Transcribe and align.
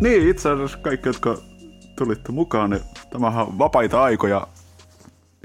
Niin, 0.00 0.28
itse 0.28 0.50
asiassa 0.50 0.78
kaikki, 0.78 1.08
jotka 1.08 1.38
tulitte 1.96 2.32
mukaan, 2.32 2.70
niin 2.70 2.82
tämähän 3.16 3.46
on 3.46 3.58
vapaita 3.58 4.02
aikoja 4.02 4.46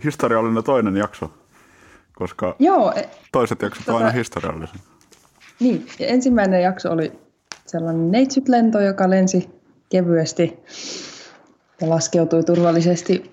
historiallinen 0.03 0.63
toinen 0.63 0.97
jakso, 0.97 1.31
koska 2.15 2.55
Joo, 2.59 2.93
e- 2.95 3.09
toiset 3.31 3.61
jaksot 3.61 3.87
on 3.89 3.95
tota- 3.95 3.97
aina 3.97 4.11
historiallisia. 4.11 4.79
niin. 5.59 5.87
Ja 5.99 6.07
ensimmäinen 6.07 6.61
jakso 6.61 6.91
oli 6.91 7.11
sellainen 7.65 8.11
neitsyt-lento, 8.11 8.79
joka 8.79 9.09
lensi 9.09 9.49
kevyesti 9.89 10.59
ja 11.81 11.89
laskeutui 11.89 12.43
turvallisesti. 12.43 13.31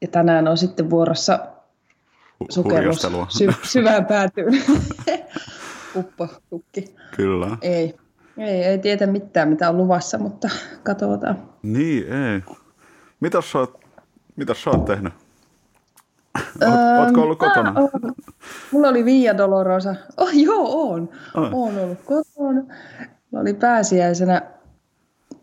Ja 0.00 0.08
tänään 0.08 0.48
on 0.48 0.56
sitten 0.58 0.90
vuorossa 0.90 1.38
sukellus 2.50 3.06
sy- 3.28 3.54
syvään 3.62 4.06
päätyyn. 4.06 4.62
Uppo, 5.96 6.28
tukki. 6.50 6.94
Kyllä. 7.16 7.58
Ei, 7.62 7.94
ei, 8.38 8.64
ei 8.64 8.78
tiedä 8.78 9.06
mitään, 9.06 9.48
mitä 9.48 9.68
on 9.68 9.76
luvassa, 9.76 10.18
mutta 10.18 10.48
katsotaan. 10.82 11.48
Niin, 11.62 12.12
ei. 12.12 12.42
Mitäs 13.20 13.52
sä 13.52 13.58
oot, 13.58 13.80
mitäs 14.36 14.62
sä 14.62 14.70
oot 14.70 14.84
tehnyt? 14.84 15.12
Öö, 16.62 16.68
Oot, 16.68 17.06
ootko 17.06 17.22
ollut 17.22 17.38
kotona? 17.38 17.74
Oon. 17.76 18.14
Mulla 18.72 18.88
oli 18.88 19.04
Via 19.04 19.38
Dolorosa. 19.38 19.94
Oh, 20.16 20.28
joo, 20.32 20.90
on. 20.92 21.08
Oon 21.34 21.78
ollut 21.78 21.98
kotona. 22.04 22.60
Mulla 23.30 23.42
oli 23.42 23.54
pääsiäisenä 23.54 24.42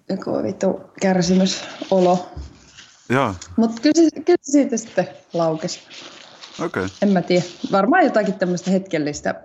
joku 0.10 0.44
vittu 0.44 0.82
kärsimysolo. 1.02 2.30
Joo, 3.10 3.34
Mutta 3.56 3.82
kyllä, 3.82 4.10
kyllä 4.26 4.38
siitä 4.42 4.78
sitten 4.78 5.08
laukesi. 5.34 5.80
okei. 6.66 6.86
Okay. 6.86 6.98
En 7.02 7.10
mä 7.10 7.22
tiedä. 7.22 7.46
Varmaan 7.72 8.04
jotakin 8.04 8.34
tämmöistä 8.34 8.72
hetkellistä, 8.72 9.36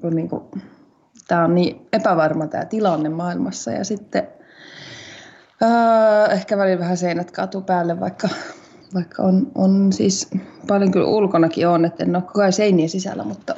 kun 0.00 0.16
niinku, 0.16 0.50
tämä 1.28 1.44
on 1.44 1.54
niin 1.54 1.86
epävarma 1.92 2.46
tämä 2.46 2.64
tilanne 2.64 3.08
maailmassa. 3.08 3.70
Ja 3.70 3.84
sitten 3.84 4.28
öö, 5.62 6.26
ehkä 6.32 6.58
välillä 6.58 6.78
vähän 6.78 6.96
seinät 6.96 7.30
kaatuu 7.30 7.62
päälle, 7.62 8.00
vaikka, 8.00 8.28
vaikka 8.94 9.22
on, 9.22 9.46
on 9.54 9.92
siis 9.92 10.30
paljon 10.68 10.90
kyllä 10.90 11.06
ulkonakin 11.08 11.68
on, 11.68 11.84
että 11.84 12.04
en 12.04 12.16
ole 12.16 12.22
koko 12.22 12.40
ajan 12.40 12.52
seinien 12.52 12.88
sisällä, 12.88 13.24
mutta 13.24 13.54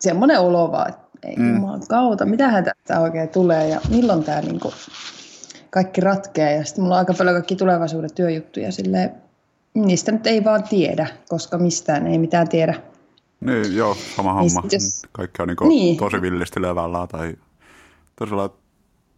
semmoinen 0.00 0.40
olo 0.40 0.72
vaan, 0.72 0.88
että 0.88 1.08
ei 1.22 1.36
Mm. 1.36 1.54
jumalan 1.54 1.82
kautta, 1.88 2.26
mitähän 2.26 2.64
tästä 2.64 3.00
oikein 3.00 3.28
tulee 3.28 3.68
ja 3.68 3.80
milloin 3.90 4.24
tämä 4.24 4.40
niinku 4.40 4.72
kaikki 5.70 6.00
ratkeaa. 6.00 6.50
Ja 6.50 6.64
sitten 6.64 6.82
mulla 6.84 6.94
on 6.94 6.98
aika 6.98 7.14
paljon 7.14 7.34
kaikki 7.34 7.56
tulevaisuuden 7.56 8.14
työjuttuja 8.14 8.72
silleen, 8.72 9.10
niistä 9.74 10.12
nyt 10.12 10.26
ei 10.26 10.44
vaan 10.44 10.62
tiedä, 10.62 11.06
koska 11.28 11.58
mistään 11.58 12.06
ei 12.06 12.18
mitään 12.18 12.48
tiedä. 12.48 12.74
Niin, 13.40 13.76
joo, 13.76 13.96
sama 14.16 14.30
Niin 14.30 14.36
homma. 14.54 14.62
sit 14.62 14.72
jos- 14.72 15.02
Kaikki 15.12 15.42
on 15.42 15.48
niin 15.48 15.68
Niin. 15.68 15.96
tosi 15.96 16.22
villisti 16.22 16.62
levällä 16.62 17.06
tai 17.06 17.36
tosiaan 18.16 18.50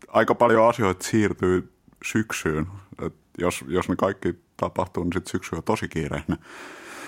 aika 0.08 0.34
paljon 0.34 0.68
asioita 0.68 1.04
siirtyy 1.08 1.72
syksyyn. 2.04 2.66
Et 3.06 3.14
jos, 3.38 3.64
jos 3.68 3.88
ne 3.88 3.96
kaikki 3.96 4.34
tapahtuu, 4.56 5.04
niin 5.04 5.12
sitten 5.12 5.30
syksy 5.30 5.56
on 5.56 5.62
tosi 5.62 5.88
kiireinen. 5.88 6.38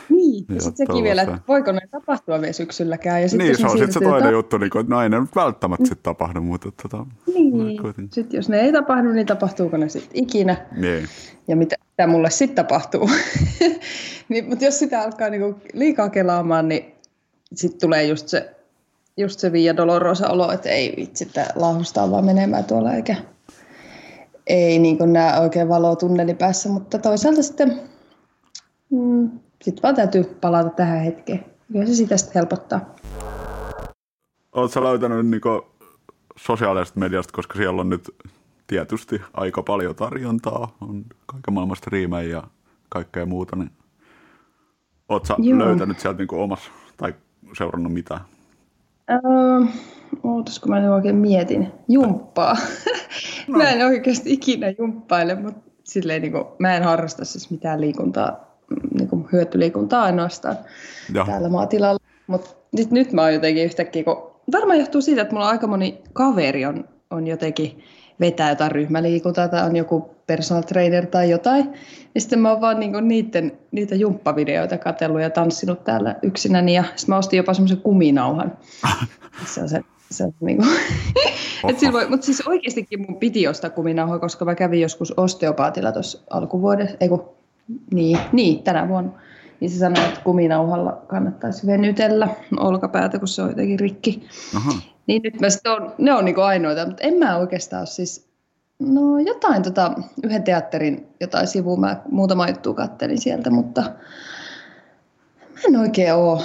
Niin, 0.09 0.45
Joo, 0.49 0.57
ja 0.57 0.61
sitten 0.61 0.87
sekin 0.87 1.05
vielä, 1.05 1.23
että 1.23 1.39
voiko 1.49 1.73
ne 1.73 1.81
tapahtua 1.91 2.41
vielä 2.41 2.53
syksylläkään. 2.53 3.23
Ja 3.23 3.29
sit 3.29 3.39
Niin, 3.39 3.57
se 3.57 3.67
on 3.67 3.71
sitten 3.71 3.93
se 3.93 4.01
toinen 4.01 4.23
ta- 4.23 4.31
juttu, 4.31 4.59
niin 4.59 4.71
kuin, 4.71 4.81
että 4.81 4.95
no 4.95 5.03
ei 5.03 5.09
ne 5.09 5.21
nyt 5.21 5.37
välttämättä 5.37 5.85
sitten 5.87 6.03
tapahdu, 6.03 6.41
mutta 6.41 6.71
tota, 6.83 7.07
Niin, 7.35 7.83
kuitenkin. 7.83 8.13
sitten 8.13 8.39
jos 8.39 8.49
ne 8.49 8.61
ei 8.61 8.73
tapahdu, 8.73 9.13
niin 9.13 9.27
tapahtuuko 9.27 9.77
ne 9.77 9.89
sitten 9.89 10.23
ikinä? 10.23 10.57
Niin. 10.77 11.09
Ja 11.49 11.57
mitä, 11.57 11.77
mitä 11.91 12.07
mulle 12.07 12.31
sitten 12.31 12.65
tapahtuu? 12.67 13.11
niin, 14.29 14.45
mutta 14.49 14.65
jos 14.65 14.79
sitä 14.79 15.03
alkaa 15.03 15.31
niinku 15.31 15.61
liikaa 15.73 16.09
kelaamaan, 16.09 16.69
niin 16.69 16.95
sitten 17.55 17.81
tulee 17.81 18.05
just 18.05 18.29
se, 18.29 18.55
just 19.17 19.41
se 19.41 19.53
Via 19.53 19.77
Dolorosa 19.77 20.29
olo, 20.29 20.53
että 20.53 20.69
ei 20.69 20.95
vitsi, 20.97 21.25
että 21.25 21.47
laahustaa 21.55 22.11
vaan 22.11 22.25
menemään 22.25 22.65
tuolla, 22.65 22.93
eikä 22.93 23.17
ei 24.47 24.79
niin 24.79 25.13
näe 25.13 25.41
oikein 25.41 25.69
valoa 25.69 25.97
tunnelin 25.97 26.37
päässä, 26.37 26.69
mutta 26.69 26.99
toisaalta 26.99 27.43
sitten 27.43 27.81
mm, 28.91 29.31
sit 29.63 29.83
vaan 29.83 29.95
täytyy 29.95 30.25
palata 30.41 30.71
tähän 30.71 31.01
hetkeen. 31.01 31.45
Kyllä 31.73 31.87
se 31.87 31.95
sitä 31.95 32.17
sitten 32.17 32.35
helpottaa. 32.35 32.95
Oletko 34.53 34.85
löytänyt 34.85 35.27
niin 35.27 35.41
sosiaalisesta 36.37 37.01
mediasta, 37.01 37.33
koska 37.33 37.57
siellä 37.57 37.81
on 37.81 37.89
nyt 37.89 38.11
tietysti 38.67 39.21
aika 39.35 39.63
paljon 39.63 39.95
tarjontaa, 39.95 40.77
on 40.81 41.05
kaiken 41.27 41.55
maailman 41.55 41.77
striimejä 41.77 42.29
ja 42.29 42.43
kaikkea 42.89 43.27
muuta, 43.27 43.57
niin 43.57 43.71
oletko 45.09 45.37
löytänyt 45.59 46.01
sieltä 46.01 46.19
niin 46.19 46.35
omassa 46.35 46.71
tai 46.97 47.15
seurannut 47.59 47.93
mitään? 47.93 48.21
Öö, 49.11 49.67
ootas, 50.25 50.59
kun 50.59 50.71
mä 50.71 50.81
nyt 50.81 50.91
oikein 50.91 51.17
mietin. 51.17 51.73
Jumppaa. 51.89 52.57
No. 53.49 53.59
mä 53.59 53.71
en 53.71 53.87
oikeasti 53.87 54.33
ikinä 54.33 54.75
jumppaile, 54.79 55.35
mutta 55.35 55.71
silleen 55.85 56.23
niin 56.23 56.33
kuin, 56.33 56.45
mä 56.59 56.77
en 56.77 56.83
harrasta 56.83 57.25
siis 57.25 57.51
mitään 57.51 57.81
liikuntaa, 57.81 58.57
niin 58.95 59.09
kuin 59.09 59.29
hyötyliikuntaa 59.33 60.03
ainoastaan 60.03 60.57
Joo. 61.15 61.27
täällä 61.27 61.49
maatilalla. 61.49 62.01
Mutta 62.27 62.51
nyt, 62.73 62.91
nyt 62.91 63.13
mä 63.13 63.23
oon 63.23 63.35
jotenkin 63.35 63.65
yhtäkkiä, 63.65 64.05
kun 64.05 64.31
varmaan 64.53 64.79
johtuu 64.79 65.03
siitä, 65.03 65.23
että 65.23 65.35
mulla 65.35 65.49
aika 65.49 65.67
moni 65.67 66.03
kaveri 66.13 66.67
on, 66.67 66.89
on 67.11 67.27
jotenkin 67.27 67.83
vetää 68.21 68.51
jotain 68.51 68.73
ryhmäliikuntaa 68.73 69.49
tai 69.49 69.67
on 69.67 69.77
joku 69.77 70.11
personal 70.27 70.63
trainer 70.63 71.07
tai 71.07 71.31
jotain. 71.31 71.73
Ja 72.15 72.21
sitten 72.21 72.39
mä 72.39 72.51
oon 72.51 72.61
vaan 72.61 72.81
niinku 72.81 73.01
niiden, 73.01 73.53
niitä 73.73 73.95
jumppavideoita 73.95 74.79
katsellut 74.79 75.21
ja 75.21 75.31
tanssinut 75.31 75.85
täällä 75.85 76.17
yksinäni. 76.23 76.75
Ja 76.75 76.85
sitten 76.85 77.13
mä 77.13 77.19
ostin 77.19 77.37
jopa 77.37 77.55
semmoisen 77.55 77.81
kuminauhan. 77.81 78.59
Se 79.55 79.63
on 79.63 79.69
se, 79.69 79.81
se 80.11 80.25
on 80.25 80.33
niinku... 80.41 80.65
Et 81.69 81.79
sillä 81.79 81.93
voi, 81.93 82.09
mutta 82.09 82.27
siis 82.27 82.47
oikeastikin 82.47 83.01
mun 83.01 83.17
piti 83.17 83.49
ostaa 83.49 83.71
kuminauhoja, 83.71 84.19
koska 84.21 84.45
mä 84.45 84.55
kävin 84.55 84.81
joskus 84.81 85.15
osteopaatilla 85.17 85.93
tuossa 85.93 86.23
alkuvuodessa, 86.31 86.97
ei 87.01 87.09
kun, 87.09 87.29
niin, 87.95 88.19
niin, 88.33 88.63
tänä 88.63 88.89
vuonna. 88.89 89.11
Niin 89.61 89.71
se 89.71 89.79
sanoi, 89.79 90.05
että 90.05 90.21
kuminauhalla 90.21 91.03
kannattaisi 91.07 91.67
venytellä 91.67 92.29
olkapäätä, 92.57 93.19
kun 93.19 93.29
se 93.29 93.43
on 93.43 93.49
jotenkin 93.49 93.81
rikki. 93.81 94.27
Aha. 94.57 94.73
Niin 95.07 95.23
nyt 95.23 95.41
mä 95.41 95.51
sit 95.51 95.67
on, 95.67 95.95
ne 95.99 96.13
on 96.13 96.25
niinku 96.25 96.41
ainoita, 96.41 96.87
mutta 96.87 97.03
en 97.03 97.15
mä 97.15 97.37
oikeastaan 97.37 97.81
ole 97.81 97.87
siis, 97.87 98.29
no 98.79 99.19
jotain 99.19 99.63
tota, 99.63 99.93
yhden 100.25 100.43
teatterin 100.43 101.07
jotain 101.21 101.47
sivua, 101.47 101.77
mä 101.77 102.03
muutama 102.11 102.49
juttu 102.49 102.75
kattelin 102.75 103.21
sieltä, 103.21 103.51
mutta 103.51 103.81
mä 105.53 105.61
en 105.69 105.77
oikein 105.77 106.15
oo, 106.15 106.37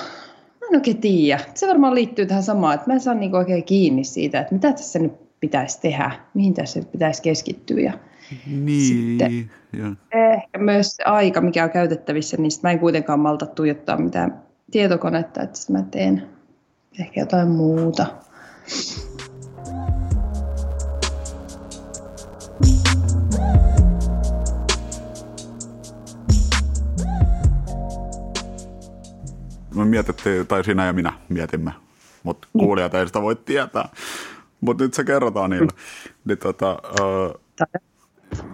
mä 0.62 0.68
en 0.70 0.76
oikein 0.76 1.02
tiedä. 1.02 1.40
Se 1.54 1.68
varmaan 1.68 1.96
liittyy 1.96 2.26
tähän 2.26 2.44
samaan, 2.44 2.76
että 2.76 2.88
mä 2.88 2.94
en 2.94 3.00
saa 3.00 3.14
niinku 3.14 3.38
oikein 3.38 3.64
kiinni 3.64 4.04
siitä, 4.04 4.40
että 4.40 4.56
mitä 4.56 4.72
tässä 4.72 5.00
nyt 5.00 5.40
pitäisi 5.40 5.82
tehdä, 5.82 6.12
mihin 6.34 6.54
tässä 6.54 6.80
nyt 6.80 6.92
pitäisi 6.92 7.22
keskittyä 7.22 7.80
ja 7.80 7.94
Niin, 8.48 9.18
Sitten. 9.18 9.52
joo. 9.74 9.90
ehkä 10.34 10.58
myös 10.58 10.96
se 10.96 11.04
aika, 11.04 11.42
mikä 11.42 11.64
on 11.64 11.70
käytettävissä, 11.70 12.38
niin 12.38 12.52
mä 12.64 12.72
en 12.72 12.80
kuitenkaan 12.80 13.20
malta 13.20 13.46
tuijottaa 13.46 13.98
mitään 13.98 14.42
tietokonetta, 14.72 15.42
että 15.42 15.60
mä 15.70 15.82
teen 15.92 16.24
ehkä 17.00 17.20
jotain 17.20 17.48
muuta. 17.48 18.06
Me 29.76 29.86
mietittiin, 29.86 30.48
tai 30.48 30.64
sinä 30.64 30.86
ja 30.86 30.94
minä 30.94 31.14
mietimme, 31.30 31.72
mutta 32.24 32.48
Niin. 32.54 32.66
kuulijat 32.66 32.94
ei 32.94 33.08
sitä 33.08 33.22
voi 33.22 33.36
tietää. 33.36 33.90
Mutta 34.62 34.84
nyt 34.84 34.94
se 34.94 35.04
kerrotaan 35.04 35.50
niille. 35.50 35.68
Niin, 36.26 36.38
tota, 36.38 36.78
Tai- 37.56 37.82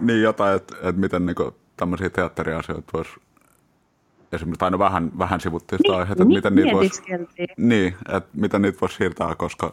niin 0.00 0.22
jotain, 0.22 0.56
että 0.56 0.76
et 0.82 0.96
miten 0.96 1.26
niinku 1.26 1.54
tämmöisiä 1.76 2.10
teatteriasioita 2.10 2.90
voisi 2.92 3.10
esimerkiksi, 4.32 4.58
tai 4.58 4.70
no 4.70 4.78
vähän, 4.78 5.10
vähän 5.18 5.40
sivuttiin 5.40 5.78
sitä 5.84 5.96
aihetta, 5.98 6.22
että 6.22 6.34
miten 6.34 6.54
niitä 6.54 6.72
voisi 6.72 7.02
niin, 7.56 7.96
että 8.08 8.28
miten 8.34 8.62
niitä 8.62 8.78
voisi 8.80 8.96
siirtää, 8.96 9.34
koska 9.34 9.72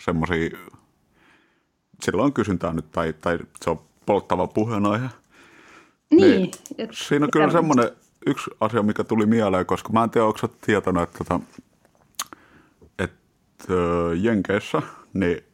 semmoisia, 0.00 0.50
silloin 2.02 2.26
on 2.26 2.32
kysyntää 2.32 2.72
nyt, 2.72 2.90
tai, 2.92 3.12
tai 3.12 3.38
se 3.64 3.70
on 3.70 3.80
polttava 4.06 4.46
puheenaihe. 4.46 5.08
Niin. 6.10 6.50
et- 6.78 6.90
Siinä 6.92 7.24
on 7.24 7.30
kyllä 7.30 7.50
semmoinen 7.50 7.90
yksi 8.26 8.50
asia, 8.60 8.82
mikä 8.82 9.04
tuli 9.04 9.26
mieleen, 9.26 9.66
koska 9.66 9.92
mä 9.92 10.04
en 10.04 10.10
tiedä, 10.10 10.24
onko 10.26 10.38
sä 10.38 10.48
tietoinen, 10.66 11.02
että, 11.02 11.18
tota, 11.18 11.40
että 12.98 13.74
Jenkeissä, 14.20 14.82
niin 15.12 15.44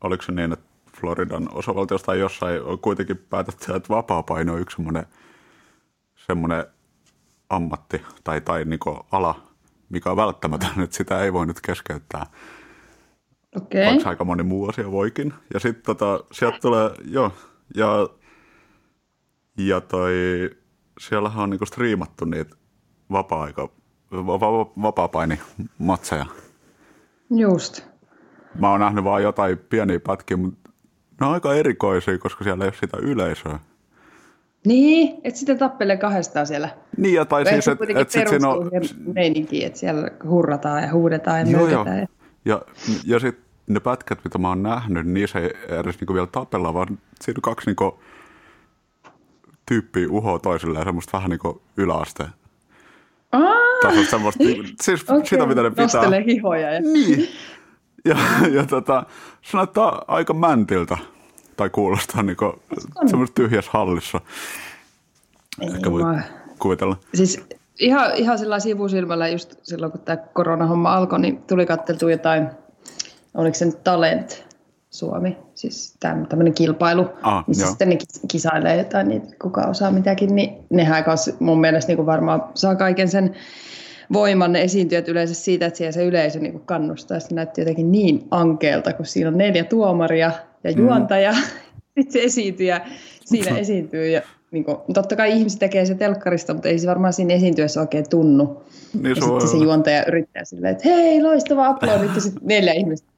oliko 0.00 0.22
se 0.22 0.32
niin, 0.32 0.52
että 0.52 0.66
Floridan 1.00 1.48
osavaltiosta 1.52 2.06
tai 2.06 2.18
jossain 2.18 2.62
on 2.62 2.78
kuitenkin 2.78 3.16
päätetty, 3.18 3.72
että 3.74 3.88
vapaa-paino 3.88 4.52
on 4.54 4.60
yksi 4.60 4.76
semmoinen, 4.76 5.06
semmoinen 6.26 6.64
ammatti 7.50 8.02
tai, 8.24 8.40
tai 8.40 8.64
niin 8.64 8.80
ala, 9.12 9.40
mikä 9.88 10.10
on 10.10 10.16
välttämätön, 10.16 10.80
että 10.84 10.96
sitä 10.96 11.22
ei 11.22 11.32
voi 11.32 11.46
nyt 11.46 11.60
keskeyttää. 11.60 12.26
Okei. 13.56 13.86
Vaikka 13.86 14.08
aika 14.08 14.24
moni 14.24 14.42
muu 14.42 14.68
asia 14.68 14.90
voikin. 14.90 15.34
Ja 15.54 15.60
sitten 15.60 15.82
tota, 15.84 16.24
sieltä 16.32 16.58
tulee, 16.62 16.90
joo, 17.04 17.32
ja, 17.76 18.08
ja 19.58 19.80
toi, 19.80 20.12
siellähän 21.00 21.42
on 21.42 21.50
niinku 21.50 21.66
striimattu 21.66 22.24
niitä 22.24 22.56
vapaa-aika, 23.12 23.68
va, 24.12 24.40
va, 24.40 24.66
vapaa-paini-matseja. 24.82 26.26
Just. 27.30 27.84
Mä 28.58 28.70
oon 28.70 28.80
nähnyt 28.80 29.04
vaan 29.04 29.22
jotain 29.22 29.58
pieniä 29.58 30.00
pätkiä, 30.00 30.36
mutta 30.36 30.70
ne 31.20 31.26
on 31.26 31.32
aika 31.32 31.54
erikoisia, 31.54 32.18
koska 32.18 32.44
siellä 32.44 32.64
ei 32.64 32.68
ole 32.68 32.76
sitä 32.80 32.96
yleisöä. 33.02 33.58
Niin, 34.66 35.20
että 35.24 35.38
sitten 35.38 35.58
tappelee 35.58 35.96
kahdestaan 35.96 36.46
siellä. 36.46 36.68
Niin, 36.96 37.14
ja 37.14 37.24
tai 37.24 37.42
Ei 37.42 37.52
siis, 37.52 37.68
että 37.68 37.78
kuitenkin 37.78 38.02
et 38.02 38.10
sit 38.10 38.28
siinä 38.28 38.48
on... 38.48 38.70
siihen 38.70 39.12
meininkiin, 39.14 39.66
että 39.66 39.78
siellä 39.78 40.10
hurrataan 40.28 40.82
ja 40.82 40.92
huudetaan 40.92 41.38
ja 41.40 41.52
Joo, 41.52 41.68
joo. 41.68 41.84
mökötään. 41.84 42.08
Ja, 42.44 42.62
ja 43.04 43.18
sitten 43.18 43.44
ne 43.66 43.80
pätkät, 43.80 44.24
mitä 44.24 44.38
mä 44.38 44.48
oon 44.48 44.62
nähnyt, 44.62 45.04
niin 45.04 45.14
niissä 45.14 45.38
ei 45.38 45.50
edes 45.68 46.00
niinku 46.00 46.14
vielä 46.14 46.26
tapella, 46.26 46.74
vaan 46.74 46.98
siinä 47.20 47.38
on 47.38 47.42
kaksi 47.42 47.66
niinku 47.66 48.00
tyyppiä 49.66 50.06
uhoa 50.10 50.38
toisilleen, 50.38 50.84
semmoista 50.84 51.16
vähän 51.16 51.30
niinku 51.30 51.62
yläaste. 51.76 52.24
Tasosta 53.82 54.10
semmoista, 54.10 54.44
siis 54.80 55.10
okei. 55.10 55.26
sitä 55.26 55.46
mitä 55.46 55.62
ne 55.62 55.70
pitää. 55.70 55.84
Nostelee 55.84 56.24
hihoja. 56.26 56.72
Ja... 56.74 56.80
Niin. 56.80 57.28
Ja, 58.04 58.16
ja 58.50 58.66
tota, 58.66 59.06
se 59.42 59.56
näyttää 59.56 59.84
aika 60.08 60.34
mäntiltä, 60.34 60.98
tai 61.56 61.70
kuulostaa 61.70 62.22
niinku 62.22 62.62
semmoista 63.06 63.34
tyhjässä 63.34 63.70
hallissa. 63.74 64.20
Ehkä 65.60 65.90
voi 65.90 66.02
mä- 66.02 66.22
kuvitella. 66.58 66.96
Siis 67.14 67.44
ihan, 67.80 68.10
ihan 68.14 68.38
sillä 68.38 68.60
sivusilmällä 68.60 69.28
just 69.28 69.54
silloin, 69.62 69.92
kun 69.92 70.00
tämä 70.00 70.16
koronahomma 70.16 70.94
alkoi, 70.94 71.20
niin 71.20 71.42
tuli 71.42 71.66
katteltu 71.66 72.08
jotain, 72.08 72.48
oliko 73.34 73.54
se 73.54 73.64
nyt 73.64 73.84
Talent 73.84 74.44
Suomi, 74.90 75.36
siis 75.54 75.96
tämmöinen 76.00 76.54
kilpailu, 76.54 77.06
Ah, 77.22 77.44
missä 77.46 77.62
joo. 77.62 77.68
sitten 77.70 77.88
ne 77.88 77.94
kis- 77.94 78.20
kisailee 78.28 78.76
jotain, 78.76 79.08
niin 79.08 79.22
kuka 79.42 79.60
osaa 79.60 79.90
mitäkin, 79.90 80.34
niin 80.34 80.50
nehän 80.70 81.04
kanssa 81.04 81.32
mun 81.40 81.60
mielestä 81.60 81.92
niin 81.92 82.06
varmaan 82.06 82.44
saa 82.54 82.76
kaiken 82.76 83.08
sen 83.08 83.34
voiman 84.12 84.52
ne 84.52 84.62
esiintyjät 84.62 85.08
yleensä 85.08 85.34
siitä, 85.34 85.66
että 85.66 85.78
siellä 85.78 85.92
se 85.92 86.04
yleisö 86.04 86.38
niin 86.40 86.60
kannustaa. 86.60 87.20
Se 87.20 87.34
näytti 87.34 87.60
jotenkin 87.60 87.92
niin 87.92 88.26
ankeelta, 88.30 88.92
kun 88.92 89.06
siinä 89.06 89.28
on 89.28 89.38
neljä 89.38 89.64
tuomaria 89.64 90.32
ja 90.64 90.70
juontaja, 90.70 91.32
mm. 91.32 91.38
sitten 91.94 92.12
se 92.12 92.22
esiintyjä 92.22 92.80
siinä 93.24 93.58
esiintyy. 93.64 94.08
Ja, 94.08 94.22
niin 94.50 94.64
kuin, 94.64 94.78
totta 94.94 95.16
kai 95.16 95.32
ihmiset 95.32 95.58
tekee 95.58 95.86
se 95.86 95.94
telkkarista, 95.94 96.54
mutta 96.54 96.68
ei 96.68 96.78
se 96.78 96.88
varmaan 96.88 97.12
siinä 97.12 97.34
esiintyessä 97.34 97.80
oikein 97.80 98.08
tunnu. 98.10 98.62
Niin 98.94 99.08
Ja 99.08 99.14
se 99.14 99.20
sitten 99.20 99.48
se 99.48 99.56
juontaja 99.56 100.04
yrittää 100.08 100.44
silleen, 100.44 100.72
että 100.72 100.88
hei, 100.88 101.22
loistava 101.22 101.66
aplodit, 101.66 102.14
ja 102.14 102.20
sitten 102.20 102.42
neljä 102.44 102.72
ihmistä. 102.72 103.08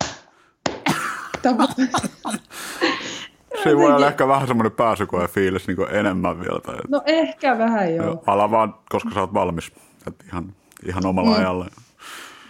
Se 3.63 3.77
voi 3.77 3.93
olla 3.93 4.07
ehkä 4.07 4.29
vähän 4.29 4.49
semmoinen 4.49 4.73
pääsykoe 4.73 5.29
fiilis 5.29 5.67
niin 5.67 5.77
enemmän 5.91 6.41
vielä. 6.41 6.61
Tai, 6.61 6.77
No 6.89 7.03
ehkä 7.07 7.59
vähän 7.59 7.95
joo. 7.95 8.23
Ala 8.27 8.51
vaan, 8.51 8.75
koska 8.89 9.11
sä 9.15 9.21
oot 9.21 9.35
valmis. 9.35 9.73
Et 10.07 10.15
ihan, 10.27 10.55
ihan 10.87 11.07
omalla 11.07 11.31
mm. 11.31 11.37
ajalla. 11.37 11.67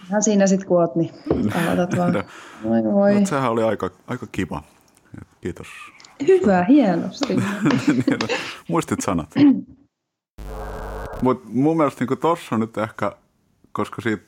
Ihan 0.09 0.23
siinä 0.23 0.47
sitten 0.47 0.67
kun 0.67 0.81
oot, 0.81 0.95
niin 0.95 1.11
aloitat 1.55 1.97
vaan. 1.97 2.13
No. 2.63 2.69
Voi 2.69 2.83
voi. 2.83 3.13
Mutta 3.13 3.29
sehän 3.29 3.51
oli 3.51 3.63
aika, 3.63 3.89
aika 4.07 4.27
kiva. 4.31 4.63
Kiitos. 5.41 5.67
Hyvä, 6.27 6.63
hienosti. 6.63 7.35
Niin, 7.87 8.39
Muistit 8.67 9.01
sanat. 9.01 9.29
Mutta 11.21 11.49
mun 11.49 11.77
mielestä 11.77 12.05
niin 12.05 12.17
tuossa 12.19 12.57
nyt 12.57 12.77
ehkä, 12.77 13.11
koska 13.71 14.01
siitä 14.01 14.23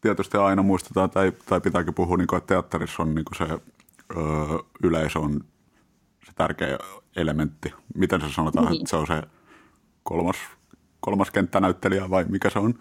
tietysti 0.00 0.36
aina 0.36 0.62
muistetaan, 0.62 1.10
tai, 1.10 1.32
tai 1.46 1.60
pitääkin 1.60 1.94
puhua, 1.94 2.16
niin 2.16 2.26
kuin, 2.26 2.38
että 2.38 2.48
teatterissa 2.54 3.02
on 3.02 3.14
niin 3.14 3.24
se 3.38 3.44
ö, 3.44 4.18
yleisö 4.82 5.18
on 5.18 5.40
se 6.26 6.32
tärkeä 6.34 6.78
elementti. 7.16 7.72
Miten 7.94 8.20
se 8.20 8.26
sanotaan, 8.32 8.66
Niin. 8.66 8.80
että 8.80 8.90
se 8.90 8.96
on 8.96 9.06
se 9.06 9.22
kolmas, 10.02 10.36
kolmas 11.00 11.30
kenttänäyttelijä 11.30 12.10
vai 12.10 12.24
mikä 12.28 12.50
se 12.50 12.58
on? 12.58 12.74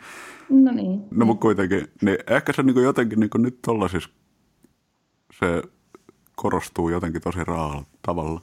No 0.50 0.71
niin. 0.71 1.01
No 1.12 1.25
mutta 1.25 1.42
kuitenkin, 1.42 1.88
niin 2.01 2.18
ehkä 2.27 2.54
se 2.54 2.63
niin 2.63 2.83
jotenkin 2.83 3.19
niin 3.19 3.30
nyt 3.38 3.59
tollaisissa 3.62 4.09
se 5.39 5.63
korostuu 6.35 6.89
jotenkin 6.89 7.21
tosi 7.21 7.44
raalla 7.44 7.83
tavalla. 8.01 8.41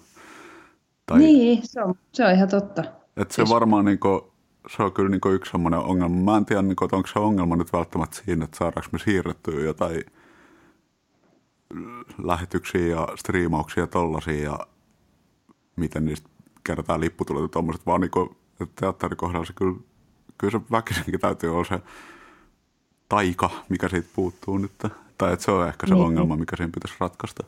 Tai, 1.07 1.19
Niin, 1.19 1.61
se 1.67 1.83
on, 1.83 1.95
se 2.13 2.27
on 2.27 2.35
ihan 2.35 2.49
totta. 2.49 2.85
että 3.17 3.35
se 3.35 3.45
varmaan 3.49 3.85
niin 3.85 3.99
kuin, 3.99 4.21
se 4.77 4.83
on 4.83 4.93
kyllä 4.93 5.09
niin 5.09 5.21
kuin 5.21 5.35
yksi 5.35 5.51
semmoinen 5.51 5.81
ongelma. 5.81 6.33
Mä 6.33 6.37
en 6.37 6.47
tiedä, 6.47 6.63
niin 6.63 6.77
kuin, 6.77 6.87
että 6.87 6.97
onko 6.97 7.09
se 7.13 7.19
ongelma 7.19 7.57
nyt 7.57 7.73
välttämättä 7.73 8.17
siinä, 8.25 8.45
että 8.45 8.57
saadaanko 8.57 8.89
me 8.93 8.99
siirrettyä 8.99 9.61
jotain 9.61 10.05
lähetyksiä 12.23 12.87
ja 12.87 13.09
striimauksia 13.17 13.83
ja 13.83 13.87
tollasia 13.87 14.43
ja 14.45 14.59
miten 15.77 16.05
niistä 16.05 16.29
kerätään 16.65 17.01
lipputulot 17.01 17.43
ja 17.43 17.49
tommoset, 17.49 17.87
vaan 17.87 18.01
niin 18.01 18.11
kuin, 18.11 18.37
että 18.61 18.81
teatterikohdalla 18.81 19.47
se 19.47 19.53
kyllä, 19.53 19.77
kyllä 20.39 20.51
se 20.51 20.61
väkisinkin 20.71 21.21
täytyy 21.21 21.55
olla 21.55 21.65
se 21.65 21.81
taika, 23.09 23.51
mikä 23.69 23.89
siitä 23.89 24.09
puuttuu 24.17 24.59
nyt. 24.59 24.73
Tai 25.19 25.33
että 25.33 25.45
se 25.45 25.51
on 25.51 25.69
ehkä 25.69 25.87
se 25.87 25.95
Niin. 25.95 26.05
ongelma, 26.05 26.37
mikä 26.37 26.57
siinä 26.57 26.73
pitäisi 26.75 26.97
ratkaista. 27.01 27.45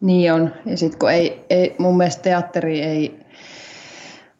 Niin 0.00 0.32
on. 0.32 0.52
Ja 0.66 0.76
sitten 0.76 0.98
kun 0.98 1.10
ei, 1.10 1.44
ei, 1.50 1.74
mun 1.78 1.96
mielestä 1.96 2.22
teatteri 2.22 2.82
ei, 2.82 3.20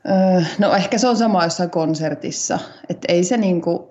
öö, 0.08 0.42
no 0.58 0.74
ehkä 0.74 0.98
se 0.98 1.08
on 1.08 1.16
sama 1.16 1.44
jossain 1.44 1.70
konsertissa, 1.70 2.58
että 2.88 3.12
ei 3.12 3.24
se 3.24 3.36
niinku 3.36 3.90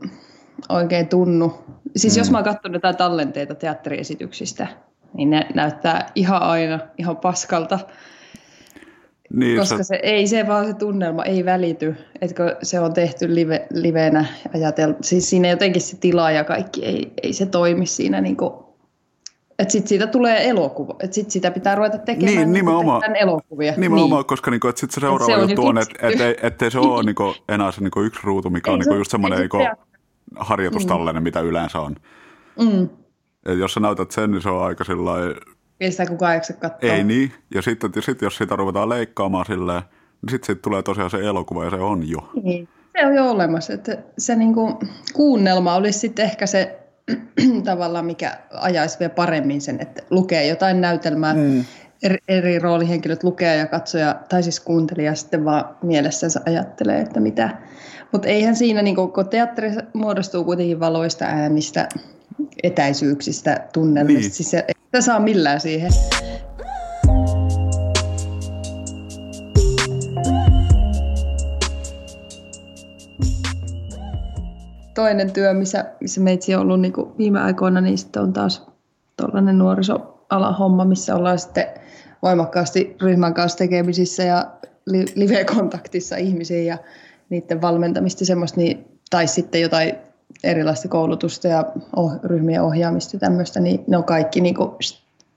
oikein 0.69 1.07
tunnu. 1.07 1.53
Siis 1.95 2.15
mm. 2.15 2.19
jos 2.19 2.31
mä 2.31 2.37
oon 2.37 2.45
katsonut 2.45 2.73
jotain 2.73 2.97
tallenteita 2.97 3.55
teatteriesityksistä, 3.55 4.67
niin 5.13 5.29
ne 5.29 5.47
näyttää 5.53 6.11
ihan 6.15 6.41
aina 6.41 6.79
ihan 6.97 7.17
paskalta, 7.17 7.79
Niin, 9.33 9.59
koska 9.59 9.83
se, 9.83 9.99
ei 10.03 10.27
se 10.27 10.47
vaan 10.47 10.67
se 10.67 10.73
tunnelma 10.73 11.23
ei 11.23 11.45
välity, 11.45 11.95
että 12.21 12.35
kun 12.35 12.55
se 12.63 12.79
on 12.79 12.93
tehty 12.93 13.35
live, 13.35 13.67
livenä 13.73 14.25
ajateltu, 14.53 14.97
siis 15.01 15.29
siinä 15.29 15.47
jotenkin 15.47 15.81
se 15.81 15.97
tila 15.97 16.31
ja 16.31 16.43
kaikki 16.43 16.85
ei, 16.85 17.13
ei 17.23 17.33
se 17.33 17.45
toimi 17.45 17.85
siinä 17.85 18.21
niinku, 18.21 18.64
että 19.59 19.71
sitten 19.71 19.87
siitä 19.89 20.07
tulee 20.07 20.49
elokuva, 20.49 20.95
että 20.99 21.15
sitten 21.15 21.31
sitä 21.31 21.51
pitää 21.51 21.75
ruveta 21.75 21.97
tekemään 21.97 22.25
Niin, 22.35 22.37
niinku 22.53 22.53
nimenomaan. 22.71 23.01
tehdään 23.01 23.21
elokuvia. 23.29 23.73
Nimenomaan, 23.77 24.19
niin. 24.19 24.25
koska 24.27 24.51
niinku, 24.51 24.67
et 24.67 24.77
sit 24.77 24.91
se 24.91 24.95
se 24.95 24.99
seuraava 24.99 25.33
on 25.33 25.39
juttu 25.41 25.61
nyt 25.61 25.69
on, 25.69 25.77
että 25.77 26.07
et, 26.07 26.21
et, 26.21 26.43
ettei 26.43 26.71
se 26.71 26.79
ole 26.79 27.03
niinku, 27.03 27.33
enää 27.49 27.71
se 27.71 27.81
niinku 27.81 28.01
yksi 28.01 28.19
ruutu, 28.23 28.49
mikä 28.49 28.71
on 28.71 28.77
Ei 28.79 28.83
se 28.83 28.89
niinku 28.89 28.99
just 28.99 29.11
semmoinen 29.11 29.37
se 29.37 29.41
niinku, 29.43 29.57
teatteri. 29.57 29.89
harjoitustallenne, 30.35 31.21
mitä 31.21 31.39
yleensä 31.39 31.79
on. 31.79 31.95
Mm. 32.59 32.89
Et 33.45 33.57
jos 33.59 33.73
sä 33.73 33.79
näytät 33.79 34.11
sen, 34.11 34.31
niin 34.31 34.41
se 34.41 34.49
on 34.49 34.63
aika 34.65 34.83
sillä 34.83 35.11
Ei 35.79 35.91
sitä 35.91 36.05
kukaan 36.05 36.33
jaksa 36.33 36.53
katsoa. 36.53 36.89
ei 36.93 37.03
niin. 37.03 37.31
Ja 37.55 37.61
sitten 37.61 37.91
sit, 37.99 38.21
jos 38.21 38.37
sitä 38.37 38.55
ruvetaan 38.55 38.89
leikkaamaan 38.89 39.45
silleen, 39.45 39.81
niin 40.21 40.29
sitten 40.31 40.45
siitä 40.45 40.61
tulee 40.61 40.83
tosiaan 40.83 41.09
se 41.09 41.17
elokuva 41.17 41.63
ja 41.63 41.69
se 41.69 41.75
on 41.75 42.09
jo. 42.09 42.29
Niin. 42.43 42.67
Se 42.99 43.05
on 43.05 43.15
jo 43.15 43.31
olemassa. 43.31 43.73
Että 43.73 43.97
se 44.17 44.35
niinku, 44.35 44.79
kuunnelma 45.13 45.75
olisi 45.75 45.99
sitten 45.99 46.25
ehkä 46.25 46.45
se 46.45 46.79
tavallaan, 47.63 48.05
mikä 48.05 48.37
ajaisi 48.51 48.99
vielä 48.99 49.13
paremmin 49.13 49.61
sen, 49.61 49.81
että 49.81 50.03
lukee 50.09 50.47
jotain 50.47 50.81
näytelmää, 50.81 51.33
mm. 51.33 51.65
eri, 52.03 52.17
eri 52.27 52.59
roolihenkilöt 52.59 53.23
lukee 53.23 53.55
ja 53.55 53.67
katsoja, 53.67 54.15
tai 54.29 54.43
siis 54.43 54.59
kuuntelija 54.59 55.15
sitten 55.15 55.45
vaan 55.45 55.77
mielessänsä 55.81 56.41
ajattelee, 56.45 57.01
että 57.01 57.19
mitä. 57.19 57.49
Mutta 58.11 58.27
eihän 58.27 58.55
siinä, 58.55 58.81
niinku, 58.81 59.07
kun 59.07 59.29
teatteri 59.29 59.71
muodostuu 59.93 60.43
kuitenkin 60.43 60.79
valoista, 60.79 61.25
äänistä, 61.25 61.89
etäisyyksistä, 62.63 63.67
tunnelmista, 63.73 64.21
Niin. 64.21 64.31
siis 64.31 64.51
se, 64.51 64.65
sitä 64.85 65.01
saa 65.01 65.19
millään 65.19 65.59
siihen. 65.59 65.91
Toinen 74.95 75.31
työ, 75.31 75.53
missä, 75.53 75.85
missä 76.01 76.21
meitsi 76.21 76.55
on 76.55 76.61
ollut 76.61 76.81
niin 76.81 76.93
kuin 76.93 77.17
viime 77.17 77.39
aikoina, 77.39 77.81
niin 77.81 77.97
sitten 77.97 78.21
on 78.21 78.33
taas 78.33 78.67
tuollainen 79.17 79.57
nuorisoalan 79.57 80.55
homma, 80.55 80.85
missä 80.85 81.15
ollaan 81.15 81.39
sitten 81.39 81.65
voimakkaasti 82.21 82.95
ryhmän 83.01 83.33
kanssa 83.33 83.57
tekemisissä 83.57 84.23
ja 84.23 84.51
li- 84.85 85.13
live-kontaktissa 85.15 86.17
ihmisiin 86.17 86.65
ja 86.65 86.77
niiden 87.29 87.61
valmentamista 87.61 88.25
semmoista, 88.25 88.59
niin, 88.59 88.85
tai 89.09 89.27
sitten 89.27 89.61
jotain 89.61 89.95
erilaista 90.43 90.87
koulutusta 90.87 91.47
ja 91.47 91.65
oh, 91.95 92.11
ryhmien 92.23 92.61
ohjaamista 92.61 93.15
ja 93.15 93.19
tämmöistä, 93.19 93.59
niin 93.59 93.83
ne 93.87 93.97
on 93.97 94.03
kaikki 94.03 94.41
niin 94.41 94.55
kuin, 94.55 94.69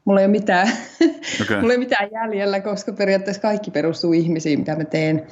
mulla 0.04 0.20
ei 0.20 0.26
ole 0.26 0.32
mitään, 0.32 0.68
Okei. 1.42 1.56
mulla 1.60 1.72
ei 1.72 1.76
ole 1.76 1.84
mitään 1.84 2.08
jäljellä, 2.12 2.60
koska 2.60 2.92
periaatteessa 2.92 3.42
kaikki 3.42 3.70
perustuu 3.70 4.12
ihmisiin, 4.12 4.58
mitä 4.58 4.76
mä 4.76 4.84
teen. 4.84 5.26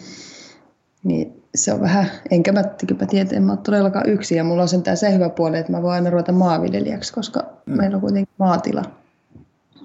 Niin 1.04 1.42
se 1.56 1.72
on 1.72 1.80
vähän, 1.80 2.10
enkä 2.30 2.52
mä, 2.52 2.62
mä 3.00 3.06
tiedä, 3.06 3.30
en 3.32 3.42
mä 3.42 3.52
ole 3.52 3.60
todellakaan 3.62 4.08
yksin. 4.08 4.38
Ja 4.38 4.44
mulla 4.44 4.62
on 4.62 4.68
sentään 4.68 4.96
se 4.96 5.14
hyvä 5.14 5.28
puoli, 5.28 5.58
että 5.58 5.72
mä 5.72 5.82
voin 5.82 5.94
aina 5.94 6.10
ruveta 6.10 6.32
maanviljelijäksi, 6.32 7.12
koska 7.12 7.40
mm. 7.66 7.76
meillä 7.76 7.94
on 7.94 8.00
kuitenkin 8.00 8.34
maatila. 8.38 8.82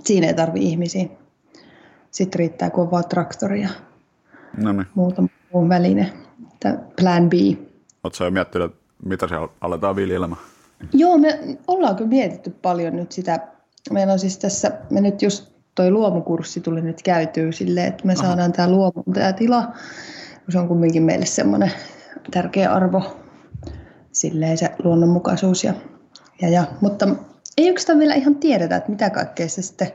Siinä 0.03 0.27
ei 0.27 0.33
tarvi 0.33 0.59
ihmisiä. 0.59 1.05
Sitten 2.11 2.39
riittää, 2.39 2.69
kun 2.69 2.83
on 2.83 2.91
vaan 2.91 3.05
traktori 3.09 3.61
ja 3.61 3.69
No 4.57 4.71
niin. 4.71 4.87
muutama 4.95 5.27
muu 5.53 5.69
väline. 5.69 6.13
Tämä 6.59 6.77
plan 7.01 7.29
B. 7.29 7.33
Oletko 8.03 8.23
jo 8.23 8.31
miettinyt, 8.31 8.71
mitä 9.05 9.27
siellä 9.27 9.47
aletaan 9.61 9.95
viljelemään? 9.95 10.41
Joo, 10.93 11.17
me 11.17 11.57
ollaan 11.67 11.95
kyllä 11.95 12.09
mietitty 12.09 12.49
paljon 12.61 12.95
nyt 12.95 13.11
sitä. 13.11 13.39
Meillä 13.91 14.13
on 14.13 14.19
siis 14.19 14.37
tässä, 14.37 14.71
me 14.89 15.01
nyt 15.01 15.21
just 15.21 15.51
toi 15.75 15.91
luomukurssi 15.91 16.61
tuli 16.61 16.81
nyt 16.81 17.01
käytyy 17.01 17.51
silleen, 17.51 17.87
että 17.87 18.07
me 18.07 18.13
Aha. 18.13 18.23
saadaan 18.23 18.51
tämä 18.51 18.69
luomu, 18.69 19.03
tämä 19.13 19.33
tila, 19.33 19.73
se 20.49 20.59
on 20.59 20.67
kumminkin 20.67 21.03
meille 21.03 21.25
semmoinen 21.25 21.71
tärkeä 22.31 22.73
arvo, 22.73 23.17
silleen 24.11 24.57
se 24.57 24.71
luonnonmukaisuus. 24.83 25.63
Ja, 25.63 25.73
ja, 26.41 26.49
ja. 26.49 26.63
Mutta 26.81 27.07
ei 27.57 27.67
oikeastaan 27.67 27.99
vielä 27.99 28.15
ihan 28.15 28.35
tiedetä, 28.35 28.75
että 28.75 28.91
mitä 28.91 29.09
kaikkea 29.09 29.49
se 29.49 29.61
sitten 29.61 29.87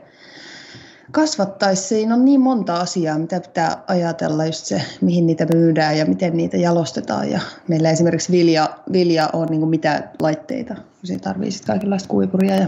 kasvattaisi. 1.11 1.83
Siinä 1.83 2.13
on 2.13 2.25
niin 2.25 2.41
monta 2.41 2.75
asiaa, 2.75 3.17
mitä 3.17 3.39
pitää 3.39 3.83
ajatella, 3.87 4.45
just 4.45 4.65
se, 4.65 4.81
mihin 5.01 5.27
niitä 5.27 5.45
myydään 5.53 5.97
ja 5.97 6.05
miten 6.05 6.37
niitä 6.37 6.57
jalostetaan. 6.57 7.31
Ja 7.31 7.39
meillä 7.67 7.89
esimerkiksi 7.89 8.31
vilja, 8.31 8.69
vilja 8.91 9.29
on 9.33 9.47
niin 9.47 9.67
mitä 9.67 10.03
laitteita. 10.19 10.75
Siinä 11.03 11.19
tarvii 11.19 11.51
sitten 11.51 11.73
kaikenlaista 11.73 12.09
kuivuria 12.09 12.55
ja 12.55 12.67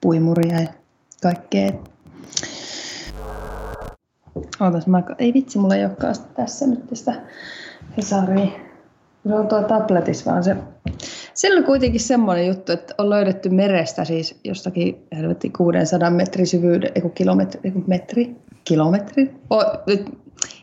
puimuria 0.00 0.60
ja 0.60 0.68
kaikkea. 1.22 1.72
Ootas, 4.60 4.86
mä, 4.86 5.02
ei 5.18 5.34
vitsi, 5.34 5.58
mulla 5.58 5.74
ei 5.74 5.84
olekaan 5.84 6.14
tässä 6.34 6.66
nyt 6.66 6.86
tästä 6.86 7.14
Hesaria. 7.96 8.46
Se 9.28 9.34
on 9.34 9.48
tuo 9.48 9.62
tabletissa 9.62 10.30
vaan 10.30 10.44
se. 10.44 10.56
Siellä 11.34 11.58
on 11.58 11.64
kuitenkin 11.64 12.00
semmoinen 12.00 12.46
juttu, 12.46 12.72
että 12.72 12.94
on 12.98 13.10
löydetty 13.10 13.48
merestä 13.48 14.04
siis 14.04 14.40
jostakin 14.44 15.06
helvetti 15.16 15.50
600 15.50 16.10
metri 16.10 16.46
syvyyden, 16.46 16.92
ei 16.94 17.10
kilometri, 17.10 17.60
ei 17.64 17.72
metri, 17.86 18.36
kilometri. 18.64 19.34
O, 19.50 19.62
nyt, 19.86 20.18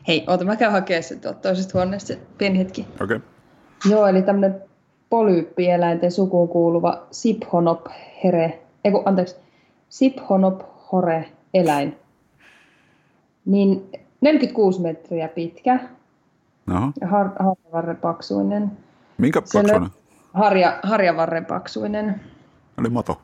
hei, 0.08 0.24
oota, 0.26 0.44
mä 0.44 0.56
käyn 0.56 0.72
hakemaan 0.72 1.02
se 1.02 1.16
toisesta 1.42 1.78
huoneesta 1.78 2.14
pieni 2.38 2.58
hetki. 2.58 2.86
Okei. 3.02 3.16
Okay. 3.16 3.28
Joo, 3.90 4.06
eli 4.06 4.22
tämmöinen 4.22 4.62
polyyppieläinten 5.10 6.12
sukuun 6.12 6.48
kuuluva 6.48 7.06
Siphonop 7.10 7.86
here, 8.24 8.62
ei 8.84 8.92
kun, 8.92 9.02
anteeksi, 9.04 9.36
Siphonop 9.88 10.60
hore 10.92 11.28
eläin 11.54 11.96
niin 13.48 13.90
46 14.20 14.80
metriä 14.80 15.28
pitkä 15.28 15.80
Oho. 16.70 16.92
ja 17.00 17.08
har, 17.08 17.30
harjavarren 17.38 17.96
paksuinen. 17.96 18.72
Minkä 19.18 19.40
paksuinen? 19.40 19.90
Harja, 20.34 20.80
harjavarren 20.82 21.44
paksuinen. 21.44 22.20
Eli 22.78 22.88
mato. 22.88 23.20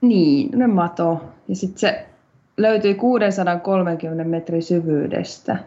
Niin, 0.00 0.58
ne 0.58 0.66
mato. 0.66 1.22
Ja 1.48 1.56
sitten 1.56 1.78
se 1.78 2.06
löytyi 2.56 2.94
630 2.94 4.24
metrin 4.24 4.62
syvyydestä. 4.62 5.58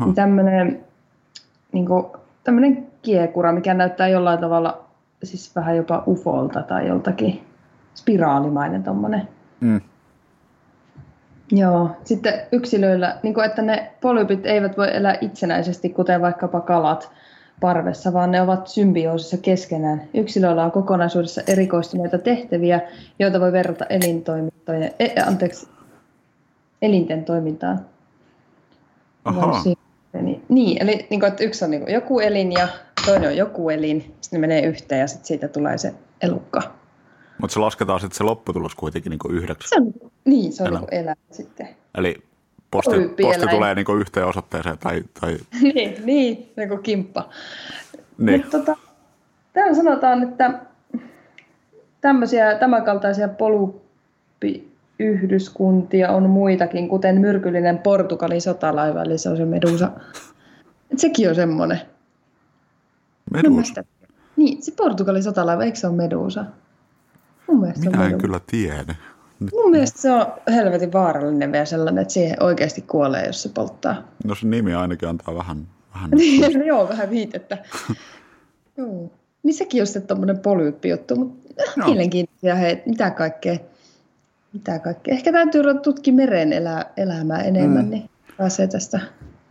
Niin 0.00 0.14
tämmöinen 0.14 0.84
niin 1.72 1.86
tämmöinen 2.44 2.86
kiekura, 3.02 3.52
mikä 3.52 3.74
näyttää 3.74 4.08
jollain 4.08 4.38
tavalla 4.38 4.84
siis 5.24 5.56
vähän 5.56 5.76
jopa 5.76 6.02
ufolta 6.06 6.62
tai 6.62 6.88
joltakin 6.88 7.42
spiraalimainen 7.94 8.82
tommonen. 8.82 9.28
Mm. 9.60 9.80
Joo, 11.54 11.90
sitten 12.04 12.40
yksilöillä, 12.52 13.18
niin 13.22 13.34
kuin, 13.34 13.46
että 13.46 13.62
ne 13.62 13.92
polypit 14.00 14.46
eivät 14.46 14.76
voi 14.76 14.96
elää 14.96 15.18
itsenäisesti, 15.20 15.88
kuten 15.88 16.20
vaikkapa 16.20 16.60
kalat 16.60 17.10
parvessa, 17.60 18.12
vaan 18.12 18.30
ne 18.30 18.42
ovat 18.42 18.68
symbioosissa 18.68 19.36
keskenään. 19.36 20.02
Yksilöillä 20.14 20.64
on 20.64 20.70
kokonaisuudessa 20.70 21.42
erikoistuneita 21.46 22.18
tehtäviä, 22.18 22.80
joita 23.18 23.40
voi 23.40 23.52
verrata 23.52 23.84
elintoimintojen, 23.84 24.90
e, 24.98 25.20
anteeksi, 25.26 25.68
elinten 26.82 27.24
toimintaan. 27.24 27.80
Aha. 29.24 29.62
Niin, 30.22 30.42
niin, 30.48 30.82
eli 30.82 31.06
niin 31.10 31.20
kuin, 31.20 31.28
että 31.28 31.44
yksi 31.44 31.64
on 31.64 31.70
niin 31.70 31.80
kuin 31.80 31.94
joku 31.94 32.20
elin 32.20 32.52
ja 32.52 32.68
toinen 33.06 33.28
on 33.30 33.36
joku 33.36 33.70
elin, 33.70 34.00
sitten 34.00 34.40
ne 34.40 34.46
menee 34.46 34.62
yhteen 34.62 35.00
ja 35.00 35.06
sitten 35.06 35.26
siitä 35.26 35.48
tulee 35.48 35.78
se 35.78 35.94
elukka. 36.22 36.81
Mutta 37.42 37.54
se 37.54 37.60
lasketaan 37.60 38.00
sitten 38.00 38.16
se 38.16 38.24
lopputulos 38.24 38.74
kuitenkin 38.74 39.10
niinku 39.10 39.28
yhdeksi. 39.28 39.68
Se 39.68 39.76
on, 39.76 39.92
niin, 40.24 40.52
se 40.52 40.62
on 40.62 40.70
niinku 40.70 40.88
elämä 40.90 41.14
sitten. 41.30 41.68
Eli 41.94 42.22
posti, 42.70 42.96
posti 43.22 43.46
tulee 43.46 43.74
niinku 43.74 43.94
yhteen 43.94 44.26
osoitteeseen 44.26 44.78
tai... 44.78 45.04
tai... 45.20 45.36
niin, 45.74 45.94
niin, 46.04 46.52
niinku 46.56 46.76
kimppa. 46.76 47.28
Niin. 48.18 48.40
Mutta 48.40 48.58
tota, 48.58 48.76
täällä 49.52 49.74
sanotaan, 49.74 50.22
että 50.22 50.60
tämmöisiä, 52.00 52.58
tämänkaltaisia 52.58 53.28
poluppiyhdyskuntia 53.28 56.10
on 56.10 56.30
muitakin, 56.30 56.88
kuten 56.88 57.20
myrkyllinen 57.20 57.78
Portugalin 57.78 58.40
sotalaiva, 58.40 59.02
eli 59.02 59.18
se 59.18 59.28
on 59.28 59.36
se 59.36 59.44
medusa. 59.44 59.90
Et 60.92 60.98
sekin 60.98 61.28
on 61.28 61.34
semmoinen. 61.34 61.80
Medusa? 63.32 63.84
Niin, 64.36 64.62
se 64.62 64.72
Portugalin 64.76 65.22
sotalaiva, 65.22 65.64
eikö 65.64 65.78
se 65.78 65.86
ole 65.86 65.96
medusa? 65.96 66.44
Mun 67.46 67.72
Minä 67.76 68.06
en 68.06 68.18
kyllä 68.18 68.40
tiedä. 68.46 68.94
Nyt... 69.40 69.50
Mun 69.52 69.70
mielestä 69.70 70.00
se 70.00 70.12
on 70.12 70.26
helvetin 70.54 70.92
vaarallinen 70.92 71.52
vielä 71.52 71.64
sellainen, 71.64 72.02
että 72.02 72.14
siihen 72.14 72.42
oikeasti 72.42 72.82
kuolee, 72.82 73.26
jos 73.26 73.42
se 73.42 73.48
polttaa. 73.48 73.94
No 74.24 74.34
se 74.34 74.46
nimi 74.46 74.74
ainakin 74.74 75.08
antaa 75.08 75.34
vähän... 75.34 75.66
vähän 75.94 76.10
Joo, 76.66 76.88
vähän 76.88 77.10
viitettä. 77.10 77.58
Joo. 78.76 79.10
Niin 79.42 79.54
sekin 79.54 79.82
on 79.82 79.86
sitten 79.86 80.06
tommonen 80.06 80.38
polyyppi-juttu, 80.38 81.16
mutta 81.16 81.62
no. 81.76 81.86
mielenkiintoisia, 81.86 82.54
hei, 82.54 82.82
mitä 82.86 83.10
kaikkea, 83.10 83.58
mitä 84.52 84.78
kaikkea. 84.78 85.14
Ehkä 85.14 85.32
täytyy 85.32 85.62
tutkia 85.82 86.14
meren 86.14 86.52
elä, 86.52 86.84
elämää 86.96 87.42
enemmän, 87.42 87.84
mm. 87.84 87.90
niin 87.90 88.10
pääsee 88.36 88.66
tästä 88.66 89.00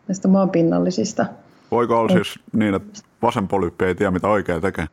näistä 0.07 0.27
maanpinnallisista. 0.27 1.25
Voiko 1.71 1.99
olla 1.99 2.09
siis 2.09 2.39
niin, 2.53 2.73
että 2.73 2.99
vasen 3.21 3.47
polyyppi 3.47 3.85
ei 3.85 3.95
tiedä, 3.95 4.11
mitä 4.11 4.27
oikea 4.27 4.61
tekee? 4.61 4.85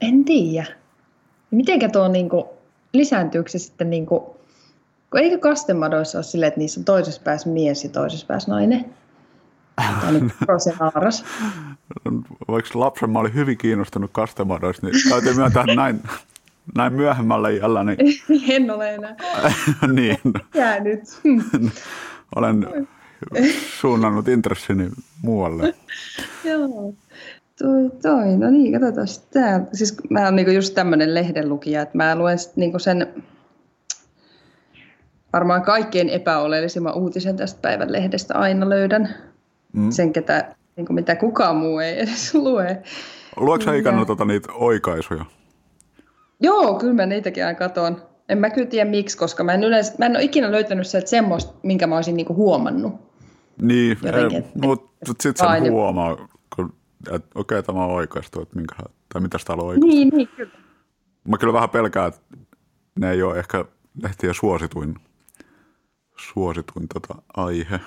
En 0.00 0.24
tiedä. 0.24 0.66
Mitenkä 1.54 1.88
tuo 1.88 2.08
niin 2.08 2.28
kuin, 2.28 2.44
lisääntyykö 2.92 3.50
se 3.50 3.58
sitten, 3.58 3.90
niin 3.90 4.06
kuin, 4.06 4.24
kun 5.10 5.20
eikö 5.20 5.38
kastemadoissa 5.38 6.18
ole 6.18 6.24
silleen, 6.24 6.48
että 6.48 6.60
niissä 6.60 6.80
on 6.80 6.84
toisessa 6.84 7.20
päässä 7.24 7.48
mies 7.48 7.84
ja 7.84 7.90
toisessa 7.90 8.26
päässä 8.26 8.50
nainen? 8.50 8.94
Niin. 10.12 10.32
Vaikka 12.48 12.80
lapsen 12.80 13.10
mä 13.10 13.18
olin 13.18 13.34
hyvin 13.34 13.58
kiinnostunut 13.58 14.10
kastemadoista, 14.12 14.86
niin 14.86 15.10
täytyy 15.10 15.34
myöntää, 15.34 15.62
että 15.62 15.74
näin, 15.74 16.02
näin 16.74 16.92
myöhemmällä 16.92 17.48
iällä. 17.48 17.84
Niin... 17.84 17.98
en 18.56 18.70
ole 18.70 18.94
enää. 18.94 19.16
niin. 19.92 20.18
Jää 20.54 20.80
nyt. 20.80 21.00
Olen 22.36 22.88
suunnannut 23.80 24.28
intressini 24.28 24.90
muualle. 25.22 25.74
Joo. 26.44 26.94
Toi, 27.58 27.90
toi, 28.02 28.36
no 28.36 28.50
niin, 28.50 28.72
katsotaan 28.72 29.06
sitä. 29.06 29.60
Siis 29.72 29.96
mä 30.10 30.24
oon 30.24 30.36
niinku 30.36 30.52
just 30.52 30.74
tämmöinen 30.74 31.14
lehdenlukija, 31.14 31.82
että 31.82 31.96
mä 31.96 32.16
luen 32.16 32.38
niinku 32.56 32.78
sen 32.78 33.24
varmaan 35.32 35.62
kaikkein 35.62 36.08
epäoleellisimman 36.08 36.94
uutisen 36.94 37.36
tästä 37.36 37.60
päivän 37.62 37.92
lehdestä 37.92 38.34
aina 38.34 38.68
löydän. 38.68 39.14
Mm. 39.72 39.90
Sen, 39.90 40.12
ketä, 40.12 40.54
niinku 40.76 40.92
mitä 40.92 41.16
kukaan 41.16 41.56
muu 41.56 41.78
ei 41.78 42.00
edes 42.00 42.34
lue. 42.34 42.82
Luetko 43.36 43.64
sä 43.64 43.74
ikään 43.74 44.06
tota 44.06 44.24
niitä 44.24 44.52
oikaisuja? 44.52 45.24
Joo, 46.40 46.74
kyllä 46.74 46.94
mä 46.94 47.06
niitäkin 47.06 47.46
aina 47.46 47.58
katon. 47.58 48.02
En 48.28 48.38
mä 48.38 48.50
kyllä 48.50 48.66
tiedä 48.66 48.90
miksi, 48.90 49.18
koska 49.18 49.44
mä 49.44 49.52
en, 49.52 49.64
yleensä, 49.64 49.94
mä 49.98 50.06
en 50.06 50.16
ole 50.16 50.22
ikinä 50.22 50.52
löytänyt 50.52 50.86
sieltä 50.86 51.08
semmoista, 51.08 51.54
minkä 51.62 51.86
mä 51.86 51.96
olisin 51.96 52.16
niinku 52.16 52.34
huomannut. 52.34 52.94
Niin, 53.62 53.98
mutta 54.62 54.90
sitten 55.06 55.34
sen 55.36 55.72
huomaa, 55.72 56.28
että 57.12 57.28
okei, 57.34 57.58
okay, 57.58 57.62
tämä 57.62 57.84
on 57.84 57.90
oikeasti, 57.90 58.42
että 58.42 58.56
minkä, 58.56 58.74
tai 59.12 59.22
mitä 59.22 59.38
sitä 59.38 59.52
on 59.52 59.64
oikeasti. 59.64 59.86
Niin, 59.86 60.08
niin, 60.08 60.28
kyllä. 60.28 60.52
Mä 61.28 61.38
kyllä 61.38 61.52
vähän 61.52 61.70
pelkään, 61.70 62.08
että 62.08 62.20
ne 63.00 63.10
ei 63.10 63.22
ole 63.22 63.38
ehkä 63.38 63.64
lehtien 64.02 64.34
suosituin, 64.34 64.94
suosituin 66.16 66.88
tota 66.94 67.14
aihe. 67.36 67.80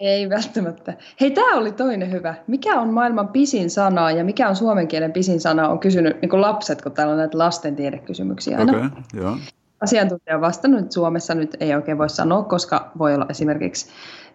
Ei 0.00 0.30
välttämättä. 0.30 0.96
Hei, 1.20 1.30
tämä 1.30 1.56
oli 1.56 1.72
toinen 1.72 2.12
hyvä. 2.12 2.34
Mikä 2.46 2.80
on 2.80 2.92
maailman 2.92 3.28
pisin 3.28 3.70
sana 3.70 4.10
ja 4.10 4.24
mikä 4.24 4.48
on 4.48 4.56
suomen 4.56 4.88
kielen 4.88 5.12
pisin 5.12 5.40
sana, 5.40 5.68
on 5.68 5.78
kysynyt 5.78 6.20
niin 6.22 6.40
lapset, 6.40 6.82
kun 6.82 6.92
täällä 6.92 7.12
on 7.12 7.18
näitä 7.18 7.38
lastentiedekysymyksiä 7.38 8.58
aina. 8.58 8.72
Okay, 8.72 8.88
joo. 9.14 9.36
Asiantuntija 9.80 10.36
on 10.36 10.40
vastannut, 10.40 10.80
että 10.80 10.94
Suomessa 10.94 11.34
nyt 11.34 11.56
ei 11.60 11.74
oikein 11.74 11.98
voi 11.98 12.10
sanoa, 12.10 12.42
koska 12.42 12.90
voi 12.98 13.14
olla 13.14 13.26
esimerkiksi 13.28 13.90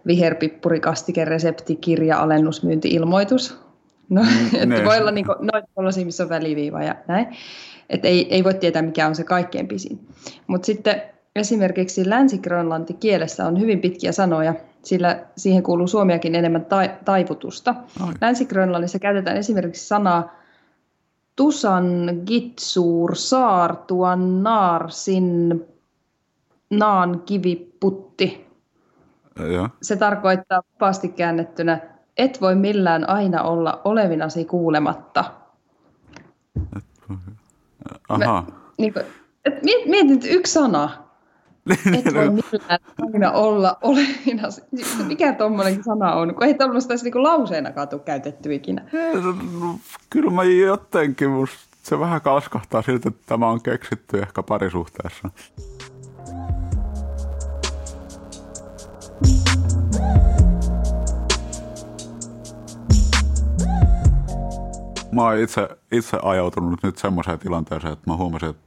viherpippuri, 0.07 0.79
kastike, 0.79 1.25
resepti, 1.25 1.75
kirja, 1.75 2.19
alennusmyynti, 2.19 2.89
ilmoitus. 2.89 3.66
No, 4.09 4.21
mm, 4.21 4.47
että 4.73 4.85
voi 4.85 4.97
olla 4.97 5.11
niin 5.11 5.25
noita 5.25 5.67
tuollaisia, 5.75 6.05
missä 6.05 6.23
on 6.23 6.29
väliviiva 6.29 6.83
ja 6.83 6.95
näin. 7.07 7.27
Että 7.89 8.07
ei, 8.07 8.35
ei 8.35 8.43
voi 8.43 8.53
tietää, 8.53 8.81
mikä 8.81 9.07
on 9.07 9.15
se 9.15 9.23
kaikkein 9.23 9.67
pisin. 9.67 10.07
Mutta 10.47 10.65
sitten 10.65 11.01
esimerkiksi 11.35 12.09
länsi-grönlanti 12.09 12.93
kielessä 12.93 13.45
on 13.45 13.59
hyvin 13.59 13.81
pitkiä 13.81 14.11
sanoja, 14.11 14.53
sillä 14.83 15.25
siihen 15.37 15.63
kuuluu 15.63 15.87
suomiakin 15.87 16.35
enemmän 16.35 16.65
ta- 16.65 16.89
taivutusta. 17.05 17.75
Länsi-Grönlannissa 18.21 18.99
käytetään 18.99 19.37
esimerkiksi 19.37 19.87
sanaa 19.87 20.35
tusan, 21.35 22.21
gitsuur, 22.25 23.15
saartuan, 23.15 24.43
naarsin, 24.43 25.65
naan, 26.69 27.21
kivi, 27.25 27.75
putti. 27.79 28.47
Ja. 29.53 29.69
Se 29.81 29.95
tarkoittaa 29.95 30.61
vapaasti 30.73 31.07
käännettynä 31.07 31.96
et 32.17 32.41
voi 32.41 32.55
millään 32.55 33.09
aina 33.09 33.43
olla 33.43 33.81
olevinasi 33.83 34.45
kuulematta. 34.45 35.23
Aha. 38.09 38.43
Niin 38.77 38.93
kuin, 38.93 39.05
et 39.45 39.53
miet- 39.53 39.89
mietin, 39.89 40.13
että 40.13 40.27
yksi 40.27 40.53
sana. 40.53 40.89
Et 41.69 42.13
voi 42.15 42.29
millään 42.29 42.79
aina 43.13 43.31
olla 43.31 43.77
olevinasi. 43.81 44.61
Mikä 45.07 45.33
tuommoinen 45.33 45.83
sana 45.83 46.13
on? 46.13 46.35
Kun 46.35 46.43
ei 46.43 46.53
tuommoista 46.53 46.93
edes 46.93 47.03
niinku 47.03 47.23
lauseenakaan 47.23 47.87
tule 47.87 48.01
käytetty 48.05 48.53
ikinä. 48.53 48.85
Kyllä 50.09 50.31
mä 50.31 50.43
jotenkin, 50.43 51.29
musta 51.29 51.57
se 51.83 51.99
vähän 51.99 52.21
kalskahtaa 52.21 52.81
siltä, 52.81 53.09
että 53.09 53.21
tämä 53.25 53.47
on 53.47 53.61
keksitty 53.61 54.19
ehkä 54.19 54.43
parisuhteessa. 54.43 55.29
Mä 65.17 65.23
oon 65.23 65.37
itse, 65.37 65.69
itse 65.91 66.17
ajautunut 66.23 66.83
nyt 66.83 66.97
semmoiseen 66.97 67.39
tilanteeseen, 67.39 67.93
että 67.93 68.09
mä 68.09 68.17
huomasin, 68.17 68.49
että 68.49 68.61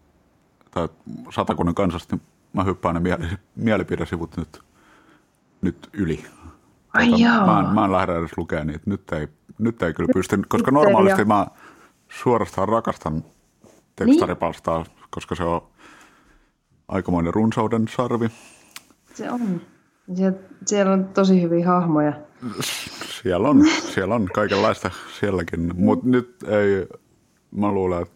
tai 0.71 0.89
satakunnan 1.31 1.75
kansasta 1.75 2.17
niin 2.17 2.27
mä 2.53 2.65
hyppään 2.65 2.95
ne 2.95 3.01
mieli, 3.01 3.25
mielipidesivut 3.57 4.37
nyt, 4.37 4.63
nyt 5.63 5.89
yli. 5.93 6.25
Ai 6.95 7.09
Tota, 7.11 7.23
jaa. 7.23 7.47
mä, 7.47 7.61
en, 7.69 7.75
mä 7.75 7.85
en 7.85 7.93
lähde 7.93 8.19
edes 8.19 8.31
lukemaan 8.37 8.67
niitä. 8.67 8.83
Nyt 8.87 9.13
ei, 9.13 9.29
nyt 9.59 9.83
ei 9.83 9.95
kyllä 9.95 10.11
pysty, 10.15 10.43
koska 10.49 10.71
normaalisti 10.71 11.25
mä 11.25 11.47
suorastaan 12.09 12.69
rakastan 12.69 13.25
tekstaripalstaa, 13.97 14.85
koska 15.11 15.35
se 15.35 15.43
on 15.45 15.63
aikamoinen 16.89 17.35
runsauden 17.35 17.89
sarvi. 17.97 18.31
Se 19.15 19.31
on. 19.31 19.61
Siellä, 20.15 20.39
siellä 20.67 20.93
on 20.93 21.05
tosi 21.05 21.43
hyviä 21.43 21.67
hahmoja. 21.67 22.13
Siellä 23.23 23.49
on, 23.49 23.67
siellä 23.95 24.15
on 24.15 24.29
kaikenlaista 24.35 24.91
sielläkin, 25.21 25.73
mutta 25.77 26.09
nyt 26.09 26.37
ei, 26.43 26.87
mä 27.57 27.73
luulen, 27.73 28.03
että 28.03 28.15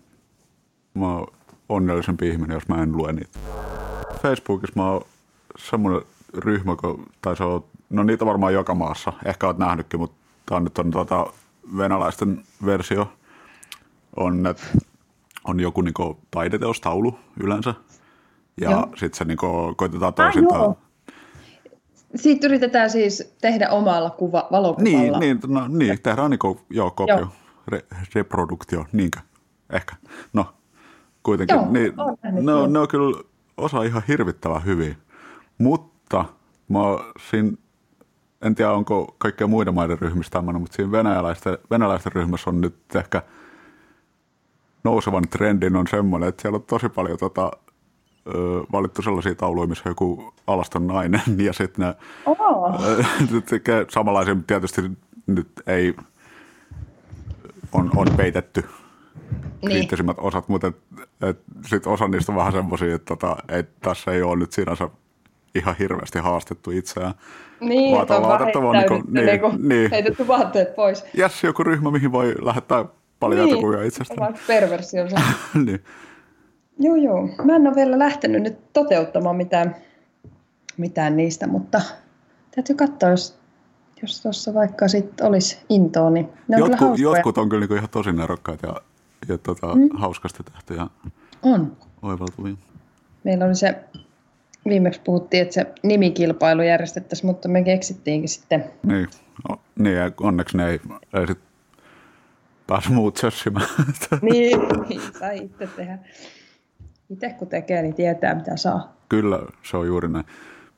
mä 0.95 1.15
oon 1.15 1.27
onnellisempi 1.69 2.29
ihminen, 2.29 2.55
jos 2.55 2.69
mä 2.69 2.83
en 2.83 2.97
lue 2.97 3.13
niitä. 3.13 3.39
Facebookissa 4.23 4.81
mä 4.81 4.91
oon 4.91 5.03
semmoinen 5.59 6.03
ryhmä, 6.35 6.77
kun, 6.77 7.07
tai 7.23 7.37
se 7.37 7.45
on, 7.45 7.65
no 7.91 8.03
niitä 8.03 8.27
varmaan 8.27 8.55
joka 8.55 8.75
maassa, 8.75 9.13
ehkä 9.25 9.47
oot 9.47 9.59
nähnytkin, 9.59 10.01
mutta 10.01 10.17
tää 10.47 10.57
on 10.57 10.65
nyt 10.65 10.79
on 10.79 10.91
tota 10.91 11.27
venäläisten 11.77 12.43
versio, 12.65 13.13
on, 14.17 14.47
että 14.47 14.63
on 15.45 15.61
joku 15.61 15.81
niinku 15.81 16.19
taideteostaulu 16.31 17.19
yleensä, 17.41 17.75
ja 18.61 18.89
sitten 18.97 19.19
se 19.19 19.25
niinku 19.25 19.75
koitetaan 19.77 20.09
Ah, 20.09 20.15
toisintaan. 20.15 20.77
Siitä 22.17 22.47
yritetään 22.47 22.91
siis 22.91 23.35
tehdä 23.41 23.71
omalla 23.71 24.11
kuva, 24.11 24.49
valokuvalla. 24.51 25.19
Niin, 25.19 25.41
niin, 25.41 25.55
no, 25.55 25.69
niin 25.69 26.03
tehdään 26.03 26.31
niinku, 26.31 26.61
joo, 26.71 26.91
kopio, 26.91 27.19
Joo. 27.19 27.29
Re, 27.69 27.85
reproduktio, 28.15 28.87
niinkö? 28.93 29.21
Ehkä. 29.73 29.97
No, 30.33 30.47
kuitenkin. 31.23 31.57
Joo, 31.57 31.71
niin, 31.71 31.93
nähnyt, 32.23 32.45
ne, 32.45 32.55
on, 32.55 32.73
ne 32.73 32.79
on 32.79 32.89
kyllä 32.89 33.23
osa 33.57 33.83
ihan 33.83 34.03
hirvittävän 34.09 34.65
hyvin. 34.65 34.97
Mutta 35.59 36.25
mä 36.69 36.81
siinä, 37.31 37.53
en 38.43 38.55
tiedä 38.55 38.73
onko 38.73 39.15
kaikkia 39.19 39.47
muiden 39.47 39.75
maiden 39.75 39.99
ryhmistä 39.99 40.33
tämmöinen, 40.39 40.63
mutta 40.63 40.77
siinä 40.77 40.93
venäläisten, 40.93 41.59
venäläisten 41.71 42.13
ryhmässä 42.13 42.51
on 42.51 42.61
nyt 42.61 42.77
ehkä 42.95 43.23
nousevan 44.85 45.29
trendin 45.31 45.77
on 45.77 45.87
semmoinen, 45.87 46.29
että 46.29 46.43
siellä 46.43 46.57
on 46.57 46.63
tosi 46.63 46.89
paljon 46.89 47.19
tota, 47.19 47.51
valittu 48.73 49.03
sellaisia 49.03 49.35
tauluja, 49.35 49.67
missä 49.67 49.89
joku 49.91 50.35
alaston 50.47 50.87
nainen, 50.87 51.23
ja 51.47 51.53
sitten 51.53 51.87
ne 51.87 51.95
Oh. 52.27 52.75
samanlaisia, 53.89 54.35
mutta 54.35 54.47
tietysti 54.47 54.83
nyt 55.27 55.49
ei 55.67 55.95
on, 57.73 57.91
on 57.97 58.07
peitetty 58.17 58.61
Niin. 58.61 59.71
kriittisimmät 59.71 60.17
osat, 60.21 60.49
mutta 60.49 60.67
et, 60.67 60.77
et 61.23 61.39
sit 61.67 61.87
osa 61.87 62.09
niistä 62.09 62.33
on 62.33 62.37
vähän 62.39 62.53
semmoisia, 62.53 62.95
että 62.95 63.17
tota, 63.17 63.37
et 63.49 63.69
tässä 63.81 64.13
ei 64.13 64.23
ole 64.23 64.37
nyt 64.37 64.53
sinänsä 64.53 64.89
ihan 65.55 65.77
hirveästi 65.79 66.19
haastettu 66.19 66.71
itseään. 66.71 67.15
Niin, 67.61 67.91
Vaan 67.93 68.01
on 68.03 68.07
tavallaan 68.09 68.31
vaan 68.31 68.43
otettava 68.43 68.73
niinku- 68.73 68.95
heittäydytty, 68.95 69.13
niin, 69.13 69.27
niinku, 69.27 69.69
niin. 69.69 69.91
heitetty 69.91 70.27
vaatteet 70.29 70.75
pois. 70.75 71.05
Jes, 71.15 71.45
joku 71.45 71.65
ryhmä, 71.65 71.91
mihin 71.91 72.13
voi 72.13 72.35
lähettää 72.43 72.85
paljon 73.21 73.47
niin. 73.47 73.61
kuvia 73.61 73.83
itsestään. 73.83 74.29
Omat 74.29 74.41
perversionsa. 74.47 75.17
niin. 75.67 75.85
Joo, 76.79 76.97
joo. 76.97 77.29
Mä 77.45 77.57
en 77.57 77.67
ole 77.67 77.75
vielä 77.75 77.99
lähtenyt 77.99 78.43
nyt 78.43 78.73
toteuttamaan 78.73 79.37
mitään, 79.37 79.77
mitään 80.77 81.17
niistä, 81.17 81.47
mutta 81.47 81.81
täytyy 82.55 82.77
katsoa, 82.77 83.11
jos, 83.11 83.39
jos 84.03 84.23
tuossa 84.23 84.55
vaikka 84.55 84.89
sit 84.89 85.21
olisi 85.21 85.59
intoa, 85.69 86.11
niin 86.11 86.29
ne 86.49 86.57
on 86.57 86.63
kyllä 86.63 86.73
Jotku, 86.73 86.85
hauskoja. 86.85 87.17
jotkut 87.17 87.39
on 87.39 87.49
kyllä 87.49 87.61
niinku 87.61 87.75
ihan 87.75 87.89
tosi 87.89 88.13
nerokkaita 88.13 88.67
ja, 88.67 88.75
ja 89.29 89.39
tota, 89.39 89.75
mm. 89.75 89.89
hauskasti 89.95 90.43
tehty 90.53 90.75
ja 90.75 90.91
On. 91.43 91.77
oivaltuvia. 92.03 92.55
Meillä 93.25 93.45
oli 93.45 93.55
se, 93.55 93.85
viimeksi 94.69 95.01
puhuttiin, 95.05 95.43
että 95.43 95.55
se 95.55 95.67
nimikilpailu 95.83 96.63
järjestettäisiin, 96.63 97.27
mutta 97.27 97.49
me 97.49 97.63
keksittiinkin 97.63 98.29
sitten. 98.29 98.65
Niin, 98.83 99.09
no, 99.49 99.61
niin 99.79 99.97
ja 99.97 100.11
onneksi 100.21 100.57
ne 100.57 100.71
ei, 100.71 100.81
ei 101.15 101.27
sit 101.27 101.39
pääse 102.67 102.91
muut 102.91 103.17
sössimään. 103.17 103.69
Niin, 104.23 104.59
niin 104.89 105.01
sai 105.21 105.39
itse 105.39 105.67
tehdä. 105.67 105.99
Itse 107.11 107.31
kun 107.39 107.49
tekee, 107.49 107.83
niin 107.83 107.95
tietää 107.95 108.35
mitä 108.35 108.57
saa. 108.57 108.93
kyllä, 109.09 109.39
se 109.63 109.77
on 109.77 109.87
juuri 109.87 110.09
näin. 110.09 110.25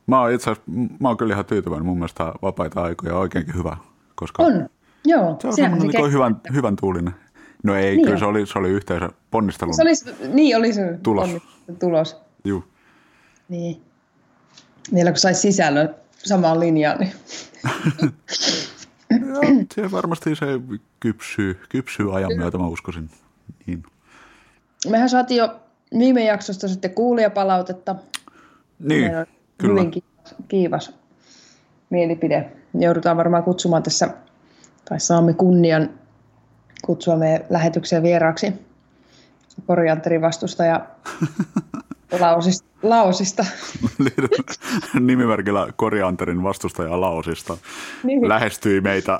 Mä 0.06 0.20
oon 0.20 0.32
itse 0.32 0.50
asiassa, 0.50 0.70
mä 1.00 1.08
oon 1.08 1.16
kyllä 1.16 1.32
ihan 1.34 1.44
tyytyväinen. 1.44 1.86
Mun 1.86 1.96
mielestä 1.98 2.32
vapaita 2.42 2.82
aikoja 2.82 3.14
on 3.14 3.20
oikeinkin 3.20 3.54
hyvä. 3.54 3.76
Koska 4.14 4.42
On, 4.42 4.68
joo. 5.04 5.36
Se 5.40 5.46
on 5.46 5.54
semmoinen 5.56 5.92
se 5.92 5.98
niin 5.98 6.12
hyvän, 6.12 6.40
hyvän 6.52 6.76
tuulinen. 6.76 7.14
No 7.62 7.74
ei, 7.74 7.90
Niin 7.96 8.00
kyllä 8.02 8.14
on. 8.14 8.18
se 8.18 8.24
oli, 8.24 8.46
se 8.46 8.58
oli 8.58 8.68
yhteensä 8.70 9.08
ponnistelun. 9.30 9.74
Se 9.74 9.82
olisi, 9.82 10.04
niin 10.32 10.56
oli 10.56 10.72
se 10.72 10.98
Tulos. 11.02 11.30
tulos. 11.78 12.16
Juu. 12.44 12.64
Niin. 13.48 13.82
Vielä 14.94 15.10
kun 15.10 15.18
saisi 15.18 15.40
sisällön 15.40 15.94
samaan 16.18 16.60
linjaan, 16.60 16.98
niin 16.98 17.12
Joo, 19.28 19.42
se 19.74 19.90
varmasti 19.90 20.34
se 20.36 20.46
kypsyy, 21.00 21.60
kypsyy 21.68 22.16
ajan 22.16 22.30
myötä, 22.36 22.58
mä 22.58 22.66
uskoisin. 22.66 23.10
Niin. 23.66 23.82
mehän 24.90 25.08
saatiin 25.08 25.38
jo 25.38 25.60
viime 25.98 26.24
jaksosta 26.24 26.68
sitten 26.68 26.90
kuulijapalautetta. 26.94 27.94
Niin, 28.78 29.02
Meillä 29.02 29.20
on 29.20 29.26
kyllä. 29.59 29.80
hyvin 29.80 29.90
kiivas, 29.90 30.35
kiivas 30.48 30.94
mielipide. 31.90 32.52
Joudutaan 32.78 33.16
varmaan 33.16 33.42
kutsumaan 33.42 33.82
tässä, 33.82 34.09
tai 34.88 35.00
saamme 35.00 35.35
kunnian 35.35 35.90
kutsua 36.85 37.16
meidän 37.16 37.44
lähetykseen 37.50 38.02
vieraaksi 38.02 38.52
korianterin 39.66 40.20
vastustaja 40.20 40.87
Laosista. 42.20 42.66
Laosista. 42.82 43.46
Nimimerkillä 45.00 45.66
Korianterin 45.76 46.42
vastustaja 46.42 47.00
Laosista 47.00 47.56
Niin. 48.02 48.28
lähestyi 48.28 48.80
meitä 48.80 49.18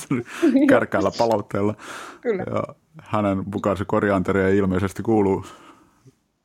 kärkäällä 0.70 1.10
palautteella. 1.18 1.74
Kyllä. 2.20 2.44
Ja 2.50 2.62
hänen 3.02 3.42
mukaan 3.54 3.76
se 3.76 3.84
Korianteri 3.84 4.42
ei 4.42 4.56
ilmeisesti 4.56 5.02
kuulu, 5.02 5.44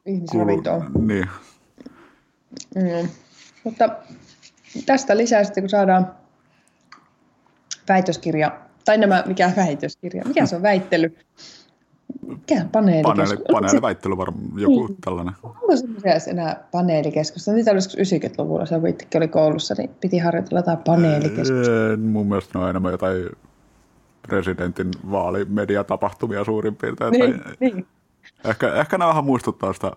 kuulu 0.03 0.15
Ihmisravintoon. 0.17 0.91
niin, 1.07 1.27
Mm. 2.75 3.07
Mutta 3.63 3.89
tästä 4.85 5.17
lisää 5.17 5.43
sitten, 5.43 5.63
kun 5.63 5.69
saadaan 5.69 6.11
väitöskirja, 7.89 8.59
tai 8.85 8.97
nämä, 8.97 9.23
mikä 9.27 9.51
väitöskirja, 9.55 10.23
mikä 10.25 10.45
se 10.45 10.55
on 10.55 10.61
väittely? 10.61 11.17
Mikä 12.27 12.55
on 12.55 12.69
paneeli, 12.69 13.01
paneelikeskustelu? 13.03 13.55
paneeliväittely 13.59 14.17
varmaan, 14.17 14.45
joku 14.57 14.87
Niin. 14.87 14.97
tällainen. 15.05 15.33
Onko 15.43 15.75
semmoisia 15.77 16.31
enää 16.31 16.63
paneelikeskustelua? 16.71 17.55
Niitä 17.55 17.71
olisi 17.71 17.97
90-luvulla, 17.97 18.65
se 18.65 18.75
itsekin 18.89 19.19
oli 19.19 19.27
koulussa, 19.27 19.75
niin 19.77 19.89
piti 20.01 20.17
harjoitella 20.17 20.59
jotain 20.59 20.77
paneelikeskustelua. 20.77 21.89
Ee, 21.91 21.97
Mun 21.97 22.27
mielestä 22.27 22.59
ne 22.59 22.63
on 22.63 22.69
enemmän 22.69 22.91
jotain 22.91 23.29
presidentin 24.27 24.91
vaalimediatapahtumia 25.11 26.43
suurin 26.43 26.75
piirtein. 26.75 27.11
Niin, 27.11 27.39
Tai 27.41 27.53
niin. 27.59 27.85
Ehkä, 28.45 28.73
ehkä 28.73 28.97
nämä 28.97 29.09
vähän 29.09 29.23
muistuttaa 29.23 29.73
sitä 29.73 29.91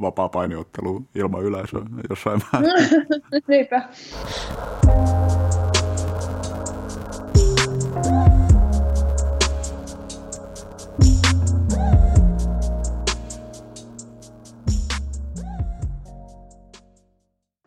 vapaa-painiottelua 0.00 1.02
ilman 1.14 1.42
yleisöä 1.42 1.80
jossain 2.10 2.40
määrin. 2.52 2.88
Niinpä. 3.48 3.88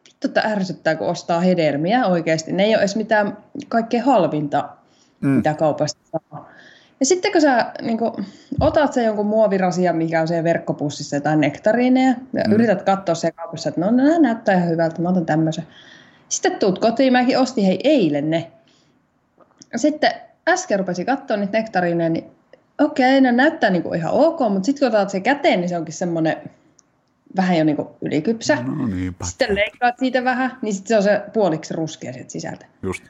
Vittu, 0.06 0.28
että 0.28 0.42
ärsyttää, 0.42 0.96
kun 0.96 1.08
ostaa 1.08 1.40
hedelmiä 1.40 2.06
oikeasti. 2.06 2.52
Ne 2.52 2.64
ei 2.64 2.76
ole 2.76 2.80
edes 2.80 2.96
mitään 2.96 3.38
kaikkein 3.68 4.04
halvinta, 4.04 4.70
mm. 5.22 5.30
mitä 5.30 5.54
kaupasta 5.54 6.00
saa. 6.12 6.50
Ja 7.02 7.06
sitten 7.06 7.32
kun 7.32 7.42
sä 7.42 7.72
niin 7.82 7.98
kun, 7.98 8.26
otat 8.60 8.94
sen 8.94 9.06
jonkun 9.06 9.26
muovirasian, 9.26 9.96
mikä 9.96 10.22
on 10.22 10.28
siellä 10.28 10.44
verkkopussissa 10.44 11.16
jotain 11.16 11.42
nektariineja, 11.42 12.16
ja 12.34 12.44
mm. 12.48 12.54
yrität 12.54 12.82
katsoa 12.82 13.16
siellä 13.16 13.36
kaupassa, 13.36 13.70
että 13.70 13.82
no 13.82 13.92
nämä 13.92 14.20
näyttää 14.20 14.56
ihan 14.56 14.70
hyvältä, 14.70 15.02
mä 15.02 15.10
otan 15.10 15.26
tämmöisen. 15.26 15.68
Sitten 16.30 16.56
tuut 16.60 16.80
kotiin, 16.80 17.14
mäkin 17.14 17.40
ostin 17.40 17.66
hei 17.66 17.80
eilen 17.84 18.30
ne. 18.30 18.52
sitten 19.76 20.12
äsken 20.50 20.80
rupesin 20.80 21.06
katsoa 21.06 21.38
niitä 21.38 21.58
nektariineja, 21.58 22.10
niin 22.10 22.26
okei, 22.82 23.22
ne 23.22 23.32
näyttää 23.32 23.70
niinku 23.70 23.94
ihan 23.94 24.14
ok, 24.14 24.40
mutta 24.40 24.66
sitten 24.66 24.90
kun 24.90 24.98
otat 24.98 25.10
se 25.10 25.20
käteen, 25.20 25.62
niin 25.62 25.70
se 25.70 25.78
onkin 25.78 25.94
semmoinen 25.94 26.38
vähän 27.36 27.58
jo 27.58 27.64
niinku 27.64 27.96
ylikypsä. 28.02 28.56
No 28.56 28.88
niinpä. 28.88 29.26
Sitten 29.26 29.56
leikkaat 29.56 29.96
siitä 30.00 30.24
vähän, 30.24 30.58
niin 30.62 30.74
sitten 30.74 30.88
se 30.88 30.98
on 30.98 31.04
se 31.04 31.22
puoliksi 31.34 31.74
ruskea 31.74 32.14
sieltä 32.14 32.32
sisältä. 32.32 32.66
Just. 32.84 33.04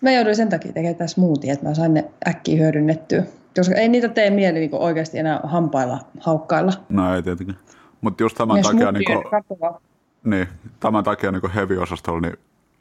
Mä 0.00 0.12
jouduin 0.12 0.36
sen 0.36 0.48
takia 0.48 0.72
tekemään 0.72 0.96
tässä 0.96 1.14
smoothie, 1.14 1.52
että 1.52 1.68
mä 1.68 1.74
sain 1.74 1.94
ne 1.94 2.04
äkkiä 2.28 2.58
hyödynnettyä. 2.58 3.24
Koska 3.56 3.74
ei 3.74 3.88
niitä 3.88 4.08
tee 4.08 4.30
mieli 4.30 4.58
niinku 4.58 4.82
oikeasti 4.82 5.18
enää 5.18 5.40
hampailla 5.44 5.98
haukkailla. 6.20 6.72
No 6.88 7.14
ei 7.14 7.22
tietenkin. 7.22 7.56
Mutta 8.00 8.22
just 8.22 8.36
tämän 8.36 8.56
Ne 8.56 8.62
takia, 8.62 8.92
niinku, 8.92 9.22
katoaa. 9.30 9.80
niin, 10.24 10.48
tämän 10.80 11.04
takia 11.04 11.32
niinku 11.32 11.50
heavy-osastolla 11.54 12.20
niin 12.20 12.36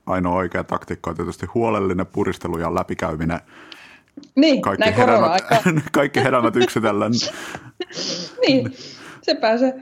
ainoa 0.06 0.36
oikea 0.36 0.64
taktiikka 0.64 1.10
on 1.10 1.16
tietysti 1.16 1.46
huolellinen 1.46 2.06
puristelu 2.06 2.58
ja 2.58 2.76
läpikäyminen. 2.76 3.40
Niin, 4.36 4.62
Kaikki 4.62 4.86
näin 4.86 4.96
hedelmät, 4.96 5.44
kaikki 5.92 6.24
hedelmät 6.24 6.56
yksitellen. 6.56 7.12
niin, 8.48 8.74
se 9.22 9.36
pääsee. 9.36 9.74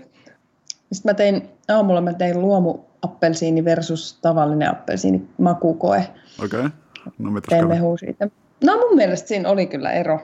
Sitten 0.92 1.10
mä 1.10 1.14
tein, 1.14 1.50
aamulla 1.70 2.02
mä 2.02 2.14
tein 2.14 2.42
luomu 2.42 2.80
appelsiini 3.02 3.66
versus 3.66 4.20
tavallinen 4.22 4.70
appelsiini 4.72 5.28
makukoe. 5.38 6.08
Okei. 6.44 6.60
Okay. 6.60 6.70
No 7.18 7.32
mehua 7.68 7.98
siitä. 7.98 8.30
No 8.64 8.78
mun 8.78 8.96
mielestä 8.96 9.28
siinä 9.28 9.50
oli 9.50 9.68
kyllä 9.68 9.92
ero. 9.92 10.20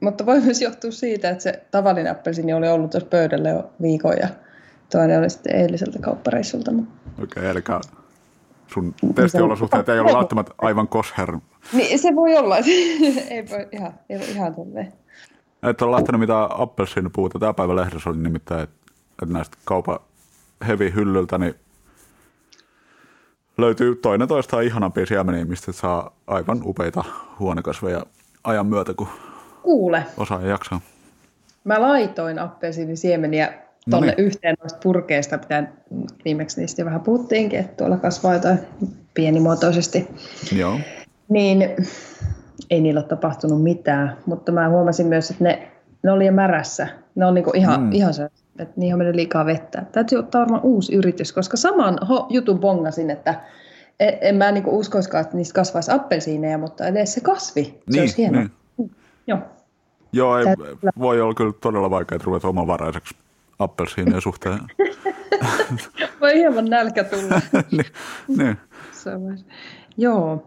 Mutta 0.00 0.26
voi 0.26 0.40
myös 0.40 0.62
johtua 0.62 0.90
siitä, 0.90 1.30
että 1.30 1.42
se 1.42 1.62
tavallinen 1.70 2.12
appelsiini 2.12 2.54
oli 2.54 2.68
ollut 2.68 2.90
tuossa 2.90 3.08
pöydällä 3.08 3.48
jo 3.48 3.70
viikon 3.82 4.16
ja 4.20 4.28
toinen 4.90 5.18
oli 5.18 5.30
sitten 5.30 5.56
eiliseltä 5.56 5.98
kauppareissulta. 5.98 6.70
Okei, 7.22 7.46
eli 7.46 7.62
sun 8.66 8.94
testiolosuhteet 9.14 9.88
ei 9.88 10.00
ole 10.00 10.12
välttämättä 10.12 10.54
aivan 10.58 10.88
kosher. 10.88 11.38
Niin 11.72 11.98
se 11.98 12.14
voi 12.14 12.36
olla. 12.36 12.56
ei 13.30 13.48
voi 13.50 13.68
ihan, 13.72 13.94
ei 14.10 14.18
voi 14.18 14.28
ihan 14.28 14.54
tolleen. 14.54 14.92
Et 15.62 15.82
ole 15.82 15.96
lähtenyt 15.96 16.20
mitään 16.20 16.48
appelsiinipuuta. 16.50 17.38
Tämä 17.38 17.54
päivä 17.54 17.76
lehdessä 17.76 18.10
oli 18.10 18.18
nimittäin, 18.18 18.62
että 18.62 18.76
et 19.22 19.28
näistä 19.28 19.56
kaupan 19.64 19.98
heavy 20.66 20.92
hyllyltä 20.94 21.38
niin 21.38 21.54
löytyy 23.58 23.96
toinen 23.96 24.28
toistaan 24.28 24.64
ihanampia 24.64 25.06
siemeniä, 25.06 25.44
mistä 25.44 25.72
saa 25.72 26.16
aivan 26.26 26.60
upeita 26.64 27.04
huonekasveja 27.38 28.06
ajan 28.44 28.66
myötä, 28.66 28.94
kun 28.94 29.08
Kuule, 29.62 30.04
osaa 30.16 30.42
ja 30.42 30.48
jaksaa. 30.48 30.80
mä 31.64 31.80
laitoin 31.80 32.38
appelsiinin 32.38 32.96
siemeniä 32.96 33.62
No 33.86 33.90
tuonne 33.90 34.14
niin. 34.16 34.26
yhteen 34.26 34.56
noista 34.60 34.78
purkeista, 34.82 35.36
mitä 35.36 35.64
viimeksi 36.24 36.60
niistä 36.60 36.82
jo 36.82 36.86
vähän 36.86 37.00
puhuttiinkin, 37.00 37.58
että 37.58 37.76
tuolla 37.76 37.96
kasvaa 37.96 38.34
jotain 38.34 38.58
pienimuotoisesti. 39.14 40.08
Joo. 40.56 40.78
Niin 41.28 41.68
ei 42.70 42.80
niillä 42.80 43.00
ole 43.00 43.08
tapahtunut 43.08 43.62
mitään, 43.62 44.16
mutta 44.26 44.52
mä 44.52 44.68
huomasin 44.68 45.06
myös, 45.06 45.30
että 45.30 45.44
ne, 45.44 45.72
ne 46.02 46.12
oli 46.12 46.26
jo 46.26 46.32
märässä. 46.32 46.88
Ne 47.14 47.26
on 47.26 47.34
niinku 47.34 47.50
ihan, 47.54 47.80
mm. 47.80 47.92
ihan 47.92 48.14
se, 48.14 48.28
että 48.58 48.74
niihin 48.76 48.94
on 48.94 48.98
mennyt 48.98 49.16
liikaa 49.16 49.46
vettä. 49.46 49.82
Täytyy 49.92 50.18
ottaa 50.18 50.40
varmaan 50.40 50.62
uusi 50.62 50.94
yritys, 50.94 51.32
koska 51.32 51.56
saman 51.56 51.98
ho, 52.08 52.26
jutun 52.30 52.60
bongasin, 52.60 53.10
että 53.10 53.40
en, 54.00 54.18
en 54.20 54.36
mä 54.36 54.52
niinku 54.52 54.78
uskoiskaan, 54.78 55.24
että 55.24 55.36
niistä 55.36 55.54
kasvaisi 55.54 55.90
appelsiineja, 55.90 56.58
mutta 56.58 56.86
edes 56.86 57.14
se 57.14 57.20
kasvi, 57.20 57.64
se 57.64 57.80
Niin, 57.90 58.00
olisi 58.00 58.18
hienoa. 58.18 58.42
niin. 58.42 58.90
Joo. 59.26 59.38
Joo, 60.12 60.38
ei, 60.38 60.44
voi 60.98 61.20
olla 61.20 61.34
kyllä 61.34 61.52
todella 61.60 61.90
vaikea 61.90 62.18
ruveta 62.24 62.48
omavaraiseksi 62.48 63.14
appelsiinien 63.58 64.20
suhteen. 64.28 64.58
Voi 66.20 66.34
hieman 66.34 66.64
nälkä 66.64 67.04
tulla. 67.04 67.40
niin, 67.72 67.86
niin. 68.28 68.58
Joo. 69.96 70.46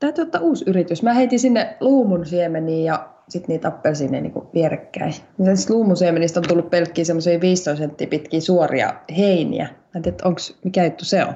Täytyy 0.00 0.22
ottaa 0.22 0.40
uusi 0.40 0.64
yritys. 0.68 1.02
Mä 1.02 1.14
heitin 1.14 1.40
sinne 1.40 1.76
luumun 1.80 2.26
siemeniä 2.26 2.92
ja 2.92 3.08
sitten 3.28 3.48
niitä 3.48 3.68
appelsiineja 3.68 4.22
niin 4.22 4.32
vierekkäin. 4.54 5.14
Ja 5.38 5.56
siis 5.56 5.70
luumun 5.70 5.96
siemenistä 5.96 6.40
on 6.40 6.44
tullut 6.48 6.70
pelkkiä 6.70 7.04
semmoisia 7.04 7.40
15 7.40 7.78
senttiä 7.82 8.06
pitkiä 8.06 8.40
suoria 8.40 8.94
heiniä. 9.16 9.68
Mä 9.94 10.00
en 10.06 10.14
onko, 10.24 10.40
mikä 10.64 10.84
juttu 10.84 11.04
se 11.04 11.24
on. 11.24 11.34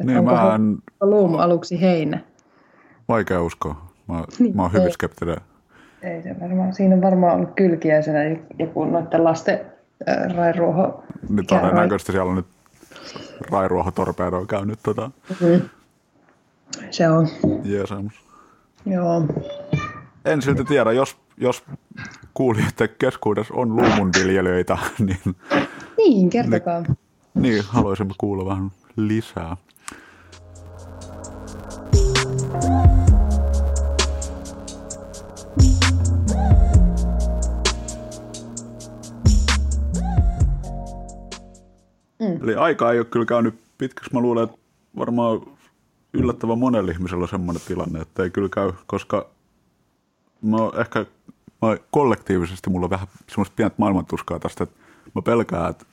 Et 0.00 0.06
niin 0.06 0.18
onko 0.18 0.32
mä 0.32 0.54
en, 0.54 0.76
luumu 1.00 1.38
aluksi 1.38 1.80
heinä? 1.80 2.18
vaikea 3.08 3.42
uskoa. 3.42 3.86
Mä, 4.08 4.24
Niin, 4.38 4.54
mä 4.56 4.62
oon 4.62 4.72
hyvin 4.72 4.86
ei. 4.86 4.92
skeptinen. 4.92 5.36
Ei 6.02 6.22
se 6.22 6.36
varmaan. 6.40 6.74
Siinä 6.74 6.94
on 6.94 7.02
varmaan 7.02 7.34
ollut 7.36 7.50
kylkiäisenä 7.56 8.18
joku 8.58 8.84
noiden 8.84 9.24
lasten 9.24 9.60
äh, 10.08 10.36
rairuoho. 10.36 11.04
Niin 11.28 11.46
todennäköisesti 11.46 12.12
siellä 12.12 12.30
on 12.30 12.36
nyt 12.36 12.46
rairuohotorpedo 13.50 14.44
käynyt 14.46 14.78
tota 14.82 15.10
Se 16.90 17.08
on. 17.08 17.28
jeesamus. 17.64 18.14
Joo. 18.86 19.22
En 20.26 20.42
silti 20.42 20.64
tiedä, 20.64 20.92
jos, 20.92 21.16
jos 21.36 21.64
kuulijoiden 22.34 22.88
keskuudessa 22.98 23.54
on 23.54 23.76
luumunviljelijöitä, 23.76 24.78
niin, 25.06 25.36
Niin, 25.96 26.30
kertokaa. 26.30 26.82
niin 27.34 27.64
haluaisimme 27.68 28.14
kuulla 28.18 28.44
vähän 28.46 28.70
lisää. 28.96 29.56
Mm. 42.20 42.42
Eli 42.42 42.54
aika 42.54 42.92
ei 42.92 42.98
ole 42.98 43.06
kyllä 43.06 43.26
käynyt 43.26 43.54
pitkäksi. 43.78 44.14
Mä 44.14 44.20
luulen, 44.20 44.44
että 44.44 44.56
varmaan 44.98 45.40
yllättävän 46.12 46.58
monella 46.58 46.90
ihmisellä 46.92 47.22
on 47.22 47.28
semmoinen 47.28 47.62
tilanne, 47.68 48.00
että 48.00 48.22
ei 48.22 48.30
kyllä 48.30 48.48
käy, 48.48 48.72
koska 48.86 49.26
mä 50.46 50.80
ehkä 50.80 51.06
mä 51.62 51.76
kollektiivisesti 51.90 52.70
mulla 52.70 52.86
on 52.86 52.90
vähän 52.90 53.06
semmoista 53.28 53.54
pientä 53.56 53.74
maailmantuskaa 53.78 54.38
tästä, 54.38 54.64
että 54.64 54.76
mä 55.14 55.22
pelkään, 55.22 55.70
että 55.70 55.84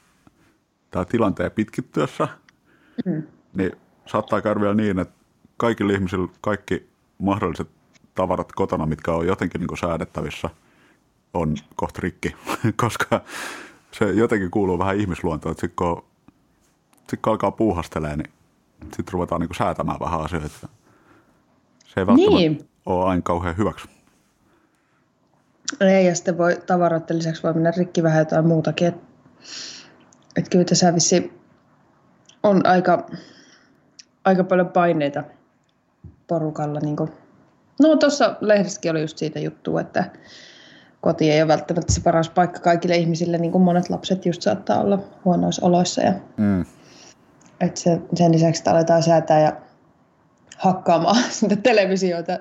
tämä 0.92 1.06
tilanteen 1.06 1.52
pitkittyessä, 1.52 2.28
Mm. 3.06 3.24
niin 3.54 3.72
saattaa 4.06 4.42
käydä 4.42 4.62
vielä 4.62 4.74
niin, 4.74 5.00
että 5.00 5.14
kaikilla 5.58 5.94
ihmisillä 5.94 6.28
kaikki 6.42 6.90
mahdolliset 7.20 7.68
tavarat 8.16 8.52
kotona, 8.52 8.86
mitkä 8.86 9.12
on 9.12 9.28
jotenkin 9.28 9.62
niin 9.62 9.78
säädettävissä, 9.78 10.50
on 11.34 11.56
kohta 11.76 12.00
rikki, 12.04 12.36
koska 12.82 13.22
se 13.92 14.12
jotenkin 14.12 14.52
kuuluu 14.52 14.80
vähän 14.80 14.98
ihmisluontoon, 14.98 15.52
että 15.52 15.62
sitten 15.62 15.76
kun, 15.76 16.04
sit 17.10 17.20
kun 17.22 17.32
alkaa 17.32 17.52
puuhastelemaan, 17.52 18.20
niin 18.20 18.32
sitten 18.84 19.14
ruvetaan 19.14 19.42
niin 19.42 19.56
säätämään 19.58 20.00
vähän 20.00 20.22
asioita. 20.22 20.50
Se 21.86 22.00
ei 22.00 22.08
välttämättä 22.08 22.36
Niin. 22.40 22.70
ole 22.86 23.06
aina 23.10 23.22
kauhean 23.22 23.58
hyväksi. 23.58 23.88
Ei, 25.80 26.06
ja 26.06 26.16
sitten 26.16 26.38
voi 26.38 26.58
tavaroiden 26.68 27.18
lisäksi 27.18 27.44
voi 27.44 27.54
mennä 27.54 27.72
rikki 27.78 28.04
vähän 28.04 28.20
jotain 28.20 28.48
muutakin. 28.48 28.88
Että 28.88 29.02
et 30.36 30.50
kyllä 30.50 30.66
tässä 30.66 30.96
vissi 30.96 31.42
on 32.44 32.66
aika, 32.66 33.08
aika 34.26 34.44
paljon 34.44 34.70
paineita 34.70 35.24
porukalla. 36.28 36.80
Niin 36.80 36.96
kuin. 36.96 37.12
No 37.82 37.96
tuossa 37.96 38.36
lehdessäkin 38.42 38.92
oli 38.92 39.02
just 39.02 39.18
siitä 39.18 39.40
juttu, 39.40 39.78
että 39.78 40.06
koti 41.02 41.32
ei 41.32 41.42
ole 41.42 41.48
välttämättä 41.48 41.94
se 41.94 42.02
paras 42.02 42.30
paikka 42.30 42.60
kaikille 42.60 42.96
ihmisille, 42.96 43.38
niin 43.38 43.52
kuin 43.52 43.62
monet 43.62 43.90
lapset 43.90 44.26
just 44.26 44.42
saattaa 44.42 44.82
olla 44.82 45.00
huonoissa 45.26 45.66
oloissa. 45.66 46.02
Ja, 46.02 46.14
Mm. 46.38 46.66
et 47.60 47.78
se, 47.78 48.02
sen 48.16 48.32
lisäksi, 48.32 48.60
että 48.60 48.72
aletaan 48.72 49.04
säätää 49.04 49.40
ja 49.40 49.54
hakkaamaan 50.58 51.24
sitä 51.32 51.56
televisioita, 51.56 52.40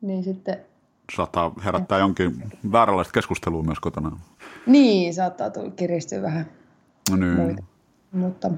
niin 0.00 0.24
sitten 0.24 0.67
Saattaa 1.16 1.52
herättää 1.64 1.98
jonkin 1.98 2.42
vääränlaista 2.72 3.12
keskustelua 3.12 3.62
myös 3.62 3.80
kotona. 3.80 4.18
Niin, 4.66 5.14
saattaa 5.14 5.50
tulla 5.50 5.70
kiristyä 5.70 6.22
vähän. 6.22 6.46
No 7.10 7.16
niin. 7.16 7.36
Muita. 7.36 7.62
Mutta 8.12 8.50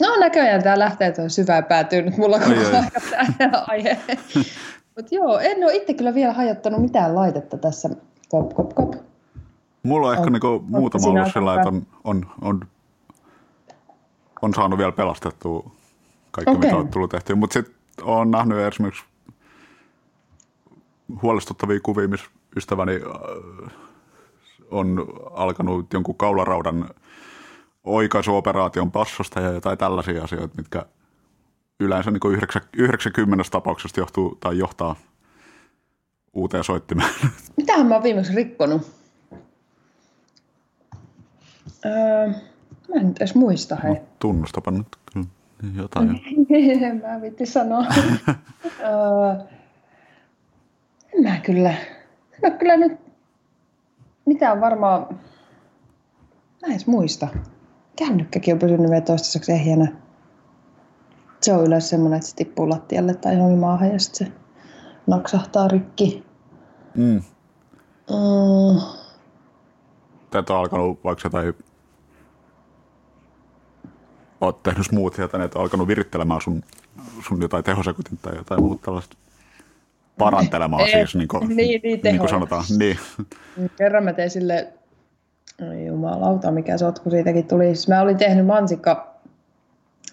no 0.00 0.16
näköjään 0.20 0.62
tämä 0.62 0.78
lähtee 0.78 1.12
tuon 1.12 1.30
syvään 1.30 1.64
päätyy 1.64 2.02
nyt 2.02 2.16
mulla 2.16 2.38
koko 2.38 2.50
ajan 2.50 2.90
tämä 3.38 3.64
aihe. 3.68 3.98
Mutta 4.96 5.14
joo, 5.14 5.38
en 5.38 5.64
ole 5.64 5.74
itse 5.74 5.94
kyllä 5.94 6.14
vielä 6.14 6.32
hajottanut 6.32 6.82
mitään 6.82 7.14
laitetta 7.14 7.58
tässä. 7.58 7.88
Kop, 8.28 8.54
kop, 8.54 8.74
kop. 8.74 8.94
Mulla 9.82 10.06
on 10.08 10.14
ehkä 10.14 10.26
On- 10.26 10.32
niinku 10.32 10.64
muutama 10.68 11.06
ollut 11.08 11.32
sillä, 11.32 11.54
että 11.54 11.68
on, 11.68 11.86
on, 12.04 12.26
on, 12.42 12.60
on 14.42 14.54
saanut 14.54 14.78
vielä 14.78 14.92
pelastettua 14.92 15.70
kaikki, 16.30 16.50
Okei. 16.50 16.70
mitä 16.70 16.76
on 16.80 16.88
tullut 16.88 17.10
tehtyä. 17.10 17.36
Mutta 17.36 17.52
sitten 17.54 17.74
olen 18.02 18.30
nähnyt 18.30 18.58
esimerkiksi 18.58 19.04
huolestuttavia 21.22 21.80
kuvia, 21.80 22.08
missä 22.08 22.26
ystäväni 22.56 22.94
äh, 22.94 23.72
on 24.70 25.06
alkanut 25.34 25.92
jonkun 25.92 26.16
kaularaudan 26.16 26.90
oikaisuoperaation 27.84 28.92
passosta 28.92 29.40
ja 29.40 29.52
jotain 29.52 29.78
tällaisia 29.78 30.24
asioita, 30.24 30.54
mitkä 30.56 30.86
yleensä 31.80 32.10
niin 32.10 32.20
90 32.76 33.44
tapauksesta 33.50 34.00
johtuu 34.00 34.36
tai 34.40 34.58
johtaa 34.58 34.96
uuteen 36.32 36.64
soittimeen. 36.64 37.10
Mitähän 37.56 37.86
mä 37.86 37.94
oon 37.94 38.02
viimeksi 38.02 38.34
rikkonut? 38.34 38.92
Öö, 41.86 42.28
mä 42.88 43.00
en 43.00 43.08
nyt 43.08 43.16
edes 43.16 43.34
muista, 43.34 43.76
hei. 43.76 43.96
Tunnustapa 44.18 44.70
nyt 44.70 44.86
jotain. 45.76 46.08
en 46.82 47.02
mä 47.02 47.20
viitti 47.22 47.46
sanoa. 47.46 47.84
öö, 48.80 49.44
En 49.44 49.63
mä 51.22 51.40
kyllä. 51.40 51.74
Mä 52.42 52.50
kyllä 52.50 52.76
nyt 52.76 53.00
mitään 54.26 54.60
varmaan... 54.60 55.06
Mä 56.62 56.66
en 56.66 56.70
edes 56.70 56.86
muista. 56.86 57.28
Kännykkäkin 57.96 58.54
on 58.54 58.58
pysynyt 58.58 58.90
vielä 58.90 59.00
toistaiseksi 59.00 59.52
ehjänä. 59.52 59.92
Se 61.40 61.52
on 61.52 61.64
yleensä 61.64 61.88
semmoinen, 61.88 62.16
että 62.16 62.28
se 62.28 62.36
tippuu 62.36 62.70
lattialle 62.70 63.14
tai 63.14 63.34
johonkin 63.34 63.58
maahan 63.58 63.92
ja 63.92 63.98
sitten 63.98 64.26
se 64.26 64.32
naksahtaa 65.06 65.68
rikki. 65.68 66.24
Mm. 66.94 67.22
Mm, 68.10 68.80
Tätä 70.30 70.52
on 70.52 70.60
alkanut 70.60 71.04
vaikka 71.04 71.26
jotain 71.26 71.54
oot 74.40 74.62
tehnyt 74.62 74.86
smoothia 74.86 75.28
tänne, 75.28 75.44
että 75.44 75.58
on 75.58 75.62
alkanut 75.62 75.88
virittelemään 75.88 76.40
sun, 76.40 76.62
sun 77.28 77.42
jotain 77.42 77.64
tehosekotin 77.64 78.18
tai 78.18 78.36
jotain 78.36 78.60
muuta 78.62 78.84
tällaista 78.84 79.16
parantelemaan 80.18 80.82
Ei, 80.82 80.90
siis, 80.90 81.14
niin 81.14 81.28
kuin, 81.28 81.48
niin, 81.56 81.80
niin, 81.82 82.00
niin 82.02 82.18
kuin 82.18 82.28
sanotaan. 82.28 82.64
Niin. 82.78 82.98
Kerran 83.76 84.04
mä 84.04 84.12
tein 84.12 84.30
sille, 84.30 84.72
Oi 85.68 85.86
jumalauta, 85.86 86.50
mikä 86.50 86.78
sotku 86.78 87.10
siitäkin 87.10 87.48
tuli. 87.48 87.64
Siis 87.64 87.88
mä 87.88 88.00
olin 88.00 88.16
tehnyt 88.16 88.46
mansikka 88.46 89.14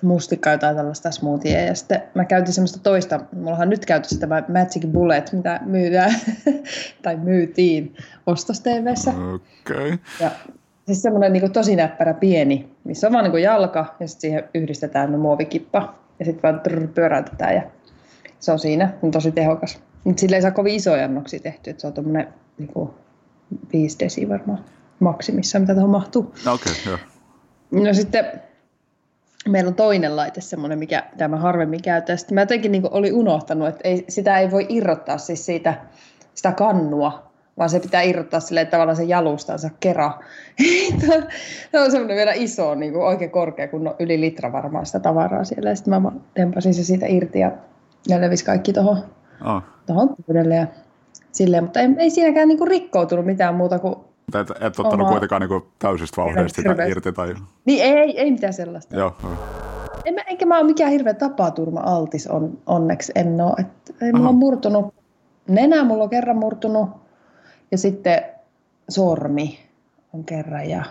mustikka 0.02 0.52
jotain 0.52 0.76
tällaista 0.76 1.12
smoothia 1.12 1.62
ja 1.62 1.76
sitten 1.76 2.04
mä 2.14 2.26
käytin 2.26 2.54
semmoista 2.54 2.80
toista, 2.80 3.20
mullahan 3.36 3.70
nyt 3.70 3.86
käytössä 3.86 4.20
tämä 4.20 4.44
Magic 4.48 4.88
Bullet, 4.92 5.32
mitä 5.34 5.60
myydään 5.66 6.16
tai 7.04 7.16
myytiin 7.16 7.96
ostos 8.28 8.60
TVssä. 8.60 9.12
Okei. 9.12 9.94
Okay. 9.94 9.98
Ja 10.20 10.32
siis 10.86 11.02
semmoinen 11.02 11.34
niin 11.34 11.52
tosi 11.52 11.76
näppärä 11.76 12.14
pieni, 12.14 12.70
missä 12.84 13.08
on 13.08 13.14
vaan 13.14 13.32
niin 13.32 13.44
jalka 13.44 13.96
ja 14.00 14.08
sitten 14.08 14.22
siihen 14.22 14.44
yhdistetään 14.54 15.20
muovikippa 15.20 15.96
ja 16.20 16.26
sitten 16.26 16.44
vaan 16.44 16.60
trrr, 16.60 16.88
pyöräytetään 16.88 17.56
ja 17.56 17.62
se 18.40 18.52
on 18.52 18.60
siinä, 18.60 18.94
on 19.02 19.12
tosi 19.12 19.32
tehokas. 19.32 19.80
Mutta 20.04 20.20
sillä 20.20 20.36
ei 20.36 20.42
saa 20.42 20.52
kovin 20.52 20.76
isoja 20.76 21.06
annoksia 21.06 21.40
tehty, 21.40 21.70
että 21.70 21.82
se 21.82 21.88
on 21.88 21.94
tuommoinen 21.94 22.28
niin 22.58 22.90
5 23.74 24.00
desi 24.00 24.30
varmaan 24.30 24.66
maksimissa, 25.00 25.60
mitä 25.60 25.74
tuohon 25.74 25.90
mahtuu. 25.90 26.34
No, 26.46 26.54
Okei, 26.54 26.72
okay, 26.72 26.98
joo. 27.72 27.84
No 27.84 27.94
sitten 27.94 28.26
meillä 29.50 29.68
on 29.68 29.76
toinen 29.76 30.16
laite, 30.16 30.42
semmoinen, 30.42 30.80
mikä 30.80 31.04
tämä 31.18 31.38
harvemmin 31.38 31.82
käytetään. 31.82 32.18
Sitten 32.18 32.36
mä 32.36 32.42
jotenkin 32.42 32.72
niin 32.72 32.84
olin 32.92 33.14
unohtanut, 33.14 33.68
että 33.68 33.82
ei, 33.84 34.06
sitä 34.10 34.40
ei 34.40 34.52
voi 34.52 34.66
irrottaa 34.70 35.18
siis 35.18 35.46
siitä, 35.46 35.74
sitä 36.34 36.52
kannua, 36.52 37.32
vaan 37.58 37.70
se 37.70 37.80
pitää 37.80 38.02
irrottaa 38.02 38.40
silleen, 38.40 38.62
että 38.62 38.72
tavallaan 38.72 38.96
se 38.96 39.04
jalustansa 39.04 39.70
kera. 39.80 40.12
Tämä 41.72 41.84
on 41.84 41.92
semmoinen 41.92 42.18
vielä 42.18 42.34
iso, 42.34 42.76
niin 42.76 42.94
kuin 42.94 43.06
oikein 43.06 43.32
korkea, 43.32 43.68
kun 43.68 43.88
on 43.88 43.96
yli 44.00 44.22
litra 44.22 44.52
varmaan 44.52 44.86
sitä 44.86 45.00
tavaraa 45.00 45.44
siellä. 45.44 45.70
Ja 45.70 45.76
sitten 45.76 46.02
mä 46.02 46.12
tempasin 46.34 46.74
se 46.74 46.84
siitä 46.84 47.06
irti 47.06 47.40
ja, 47.40 47.52
ja 48.08 48.22
levisi 48.22 48.46
kaikki 48.46 48.74
tuohon 48.74 49.04
Oh. 49.46 49.62
tohon 49.86 50.16
pöydälle 50.28 50.56
ja 50.56 50.68
silleen. 51.32 51.64
Mutta 51.64 51.80
ei, 51.80 51.90
ei 51.98 52.10
siinäkään 52.10 52.48
niin 52.48 52.58
kuin 52.58 52.68
rikkoutunut 52.68 53.26
mitään 53.26 53.56
muuta 53.56 53.80
kuin 53.80 53.96
et, 54.40 54.50
et 54.50 54.80
ottanut 54.80 54.94
Oma- 55.00 55.10
kuitenkaan 55.10 55.42
niin 55.42 55.62
täysistä 55.80 56.22
vauhdista 56.22 56.62
sitä 56.62 56.86
irti 56.86 57.12
tai... 57.12 57.34
Niin 57.66 57.84
ei, 57.84 58.20
ei 58.20 58.32
mitään 58.32 58.54
sellaista. 58.54 58.96
Joo. 58.96 59.16
En 60.06 60.14
mä, 60.14 60.22
enkä 60.22 60.46
mä 60.46 60.58
ole 60.58 60.66
mikään 60.66 60.92
hirveä 60.92 61.14
tapaturma-altis 61.14 62.28
on, 62.28 62.58
onneksi 62.66 63.12
en 63.16 63.42
ole. 63.42 63.54
Et, 63.60 63.96
ei, 64.02 64.14
mulla 64.14 64.30
on 64.30 64.36
murtunut, 64.36 64.94
nenä 65.48 65.84
mulla 65.84 66.04
on 66.04 66.10
kerran 66.10 66.38
murtunut 66.38 66.90
ja 67.72 67.78
sitten 67.78 68.24
sormi 68.90 69.60
on 70.14 70.24
kerran 70.24 70.70
ja, 70.70 70.84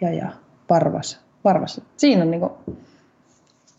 ja, 0.00 0.12
ja 0.12 0.32
varvas. 0.70 1.20
varvas. 1.44 1.80
Siinä 1.96 2.22
on 2.22 2.30
niinku, 2.30 2.50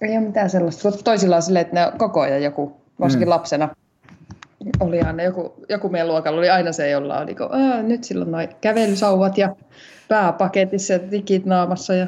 ei 0.01 0.17
ole 0.17 0.25
mitään 0.25 0.49
sellaista. 0.49 0.91
Toisilla 1.03 1.35
on 1.35 1.41
silleen, 1.41 1.61
että 1.61 1.75
ne 1.75 1.87
on 1.87 1.97
koko 1.97 2.21
ajan 2.21 2.43
joku, 2.43 2.77
varsinkin 2.99 3.27
mm. 3.27 3.29
lapsena, 3.29 3.69
oli 4.79 5.01
aina 5.01 5.23
joku, 5.23 5.53
joku 5.69 5.89
meidän 5.89 6.07
luokalla 6.07 6.39
oli 6.39 6.49
aina 6.49 6.71
se, 6.71 6.89
jolla 6.89 7.19
oli, 7.19 7.35
kun, 7.35 7.49
Aa, 7.51 7.81
nyt 7.81 8.03
silloin 8.03 8.31
noin 8.31 8.49
kävelysauvat 8.61 9.37
ja 9.37 9.55
pääpaketissa 10.07 10.93
ja 10.93 10.99
tikit 10.99 11.45
naamassa 11.45 11.93
ja 11.93 12.07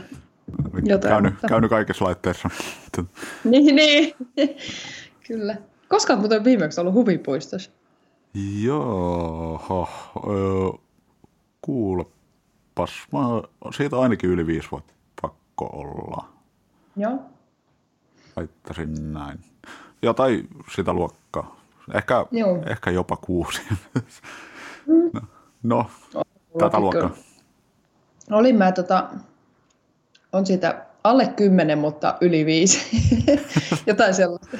Jotain, 0.83 1.13
käynyt, 1.13 1.33
mutta- 1.33 1.47
käynyt 1.47 1.69
kaikissa 1.69 2.05
laitteissa. 2.05 2.49
Niin, 3.43 3.75
niin. 3.75 4.13
Kyllä. 5.27 5.55
Koska 5.87 6.13
olet 6.13 6.21
muuten 6.21 6.43
viimeksi 6.43 6.81
ollut 6.81 6.93
huvipuistossa? 6.93 7.71
Joo, 8.63 9.87
öö, 10.27 10.83
kuulepas, 11.61 12.91
mä, 13.11 13.19
siitä 13.77 13.95
on 13.95 14.03
ainakin 14.03 14.29
yli 14.29 14.47
viisi 14.47 14.67
vuotta 14.71 14.93
pakko 15.21 15.65
olla. 15.65 16.27
Joo. 16.97 17.19
Laittaisin 18.35 19.13
näin. 19.13 19.39
Ja 20.01 20.13
tai 20.13 20.43
sitä 20.75 20.93
luokkaa. 20.93 21.55
Ehkä, 21.93 22.25
Joo. 22.31 22.63
ehkä 22.65 22.91
jopa 22.91 23.17
kuusi. 23.17 23.61
no, 25.63 25.85
no 26.13 26.23
tätä 26.59 26.79
luokkaa. 26.79 27.11
Olin 28.31 28.55
mä 28.55 28.71
tota, 28.71 29.09
on 30.33 30.45
siitä 30.45 30.85
alle 31.03 31.27
kymmenen, 31.27 31.77
mutta 31.77 32.17
yli 32.21 32.45
viisi. 32.45 32.79
Jotain 33.87 34.13
sellaista. 34.13 34.57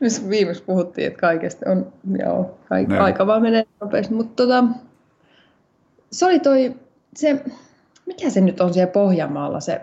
Missä 0.00 0.30
viimeksi 0.30 0.62
puhuttiin, 0.62 1.06
että 1.06 1.20
kaikesta 1.20 1.70
on, 1.70 1.92
joo, 2.18 2.58
kaik, 2.68 2.90
aika 2.90 3.26
vaan 3.26 3.42
menee 3.42 3.64
nopeasti. 3.80 4.14
Mutta 4.14 4.42
tota, 4.42 4.64
se 6.12 6.26
oli 6.26 6.40
toi, 6.40 6.76
se, 7.16 7.44
mikä 8.06 8.30
se 8.30 8.40
nyt 8.40 8.60
on 8.60 8.74
siellä 8.74 8.92
Pohjanmaalla, 8.92 9.60
se, 9.60 9.80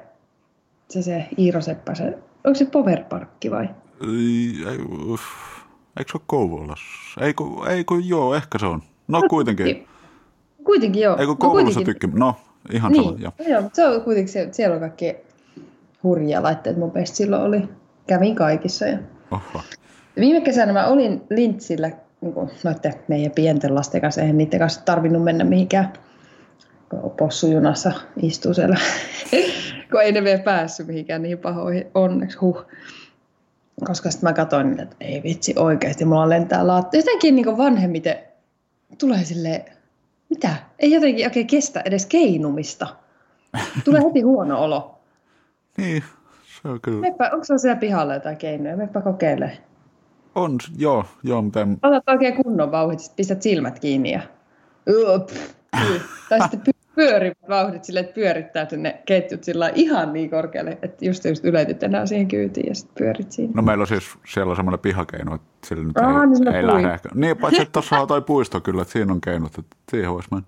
se, 0.89 1.01
se 1.01 1.27
Iiro 1.37 1.61
Seppä, 1.61 1.95
se, 1.95 2.17
onko 2.43 2.55
se 2.55 2.65
Powerparkki 2.65 3.51
vai? 3.51 3.69
Ei, 4.01 4.69
ei, 4.69 4.79
uff. 5.11 5.23
Eikö 5.99 6.11
se 6.11 6.17
ole 6.17 6.23
Kouvolassa? 6.27 6.85
Ei 7.21 7.33
kun, 7.33 7.67
ei 7.67 7.83
kun 7.83 8.07
joo, 8.07 8.35
ehkä 8.35 8.59
se 8.59 8.65
on. 8.65 8.81
No 9.07 9.21
kuitenkin. 9.29 9.87
Kuitenkin 10.63 11.01
joo. 11.01 11.17
Ei 11.17 11.25
kun 11.25 11.33
No 11.33 11.35
Kouvolassa 11.35 11.79
kuitenkin. 11.79 12.09
tykki. 12.09 12.19
No, 12.19 12.35
ihan 12.71 12.91
niin. 12.91 13.03
sama. 13.03 13.17
Joo. 13.19 13.31
joo, 13.47 13.61
mutta 13.61 13.75
se 13.75 13.87
on 13.87 14.01
kuitenkin, 14.01 14.33
se, 14.33 14.49
siellä 14.51 14.73
on 14.73 14.79
kaikki 14.79 15.15
hurjia 16.03 16.43
laitteet 16.43 16.77
mun 16.77 16.91
mielestä 16.93 17.17
silloin 17.17 17.41
oli. 17.41 17.61
Kävin 18.07 18.35
kaikissa. 18.35 18.85
Ja... 18.85 18.97
Oho. 19.31 19.61
Viime 20.19 20.41
kesänä 20.41 20.73
mä 20.73 20.87
olin 20.87 21.21
Lintsillä 21.29 21.91
niin 22.21 22.35
noiden 22.63 22.93
meidän 23.07 23.31
pienten 23.31 23.75
lasten 23.75 24.01
kanssa, 24.01 24.21
eihän 24.21 24.37
niiden 24.37 24.59
kanssa 24.59 24.85
tarvinnut 24.85 25.23
mennä 25.23 25.43
mihinkään. 25.43 25.93
Possujunassa 27.17 27.91
istuu 28.21 28.53
siellä, 28.53 28.77
kun 29.91 30.01
ei 30.01 30.11
ne 30.11 30.23
vielä 30.23 30.43
päässyt 30.43 30.87
mihinkään 30.87 31.21
niihin 31.21 31.37
pahoihin, 31.37 31.87
onneksi 31.93 32.37
huh. 32.37 32.65
Koska 33.83 34.11
sitten 34.11 34.29
mä 34.29 34.33
katsoin, 34.33 34.79
että 34.79 34.95
ei 34.99 35.23
vitsi 35.23 35.53
oikeasti, 35.57 36.05
mulla 36.05 36.29
lentää 36.29 36.67
laattu. 36.67 36.97
Jotenkin 36.97 37.35
niin 37.35 37.57
vanhemmiten 37.57 38.15
tulee 38.97 39.23
silleen, 39.23 39.65
mitä? 40.29 40.55
Ei 40.79 40.91
jotenkin 40.91 41.25
oikein 41.25 41.47
kestä 41.47 41.81
edes 41.85 42.05
keinumista. 42.05 42.87
Tulee 43.85 44.01
heti 44.03 44.21
huono 44.21 44.63
olo. 44.63 44.91
Niin, 45.77 46.03
se 46.61 46.67
on 46.67 46.81
kyllä. 46.81 47.01
Meppä, 47.01 47.29
onko 47.33 47.43
se 47.45 47.57
siellä 47.57 47.79
pihalla 47.79 48.13
jotain 48.13 48.37
keinoja? 48.37 48.77
Meppä 48.77 49.01
kokeile. 49.01 49.57
On, 50.35 50.57
joo, 50.77 51.05
joo, 51.23 51.41
mutta 51.41 51.67
Otat 51.83 52.03
oikein 52.07 52.35
kunnon 52.43 52.71
vauhdit, 52.71 52.99
sit 52.99 53.15
pistät 53.15 53.41
silmät 53.41 53.79
kiinni 53.79 54.11
ja... 54.11 54.21
Yö, 54.87 55.19
pff, 55.19 55.55
yö. 55.89 55.99
tai 56.29 56.41
sitten 56.41 56.59
py- 56.59 56.74
pyörivät 56.95 57.37
vauhdit 57.49 57.83
silleen, 57.83 58.05
että 58.05 58.15
pyörittää 58.15 58.69
sinne 58.69 59.01
ketjut 59.05 59.43
sillä 59.43 59.71
ihan 59.75 60.13
niin 60.13 60.29
korkealle, 60.29 60.77
että 60.81 61.05
just 61.05 61.25
just 61.25 61.45
yletyt 61.45 61.83
enää 61.83 62.05
siihen 62.05 62.27
kyytiin 62.27 62.67
ja 62.67 62.75
sitten 62.75 62.95
pyörit 63.05 63.31
siinä. 63.31 63.53
No 63.55 63.61
meillä 63.61 63.81
on 63.81 63.87
siis 63.87 64.03
siellä 64.33 64.49
on 64.49 64.55
semmoinen 64.55 64.79
pihakeino, 64.79 65.35
että 65.35 65.67
sillä 65.67 65.83
nyt 65.83 65.97
Aa, 65.97 66.21
ei, 66.21 66.27
niin 66.27 66.47
ei 66.47 66.67
lähde 66.67 66.93
ehkä. 66.93 67.09
Niin, 67.13 67.37
paitsi 67.37 67.61
että 67.61 67.71
tuossa 67.71 67.99
on 67.99 68.07
toi 68.07 68.21
puisto 68.21 68.61
kyllä, 68.61 68.81
että 68.81 68.91
siinä 68.91 69.13
on 69.13 69.21
keinot, 69.21 69.57
että 69.57 69.75
siihen 69.91 70.11
voisi 70.11 70.29
mennä. 70.31 70.47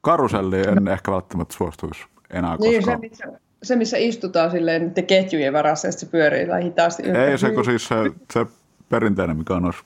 Karuselli 0.00 0.60
en 0.60 0.88
ehkä 0.88 1.12
välttämättä 1.12 1.54
suostuisi 1.54 2.04
enää, 2.30 2.56
koska... 2.56 2.70
Niin, 2.70 2.84
se 2.84 2.96
missä, 2.96 3.24
se, 3.62 3.76
missä 3.76 3.96
istutaan 3.96 4.50
silleen 4.50 4.82
niiden 4.82 5.06
ketjujen 5.06 5.52
varassa 5.52 5.88
ja 5.88 5.92
se 5.92 6.06
pyörii 6.06 6.46
hitaasti. 6.62 7.02
Ei 7.02 7.38
se, 7.38 7.50
kun 7.50 7.64
siis 7.64 7.88
se, 7.88 7.94
se 8.32 8.46
perinteinen, 8.88 9.36
mikä 9.36 9.54
on 9.54 9.62
noissa 9.62 9.84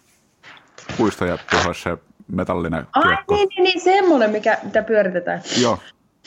puistojättihoissa 0.96 1.90
se 1.90 2.02
metallinen 2.32 2.86
Ai 2.92 3.02
kiekko. 3.16 3.34
niin, 3.34 3.48
niin, 3.48 3.64
niin, 3.64 3.80
semmoinen, 3.80 4.30
mikä, 4.30 4.58
mitä 4.62 4.82
pyöritetään. 4.82 5.42
Joo, 5.60 5.78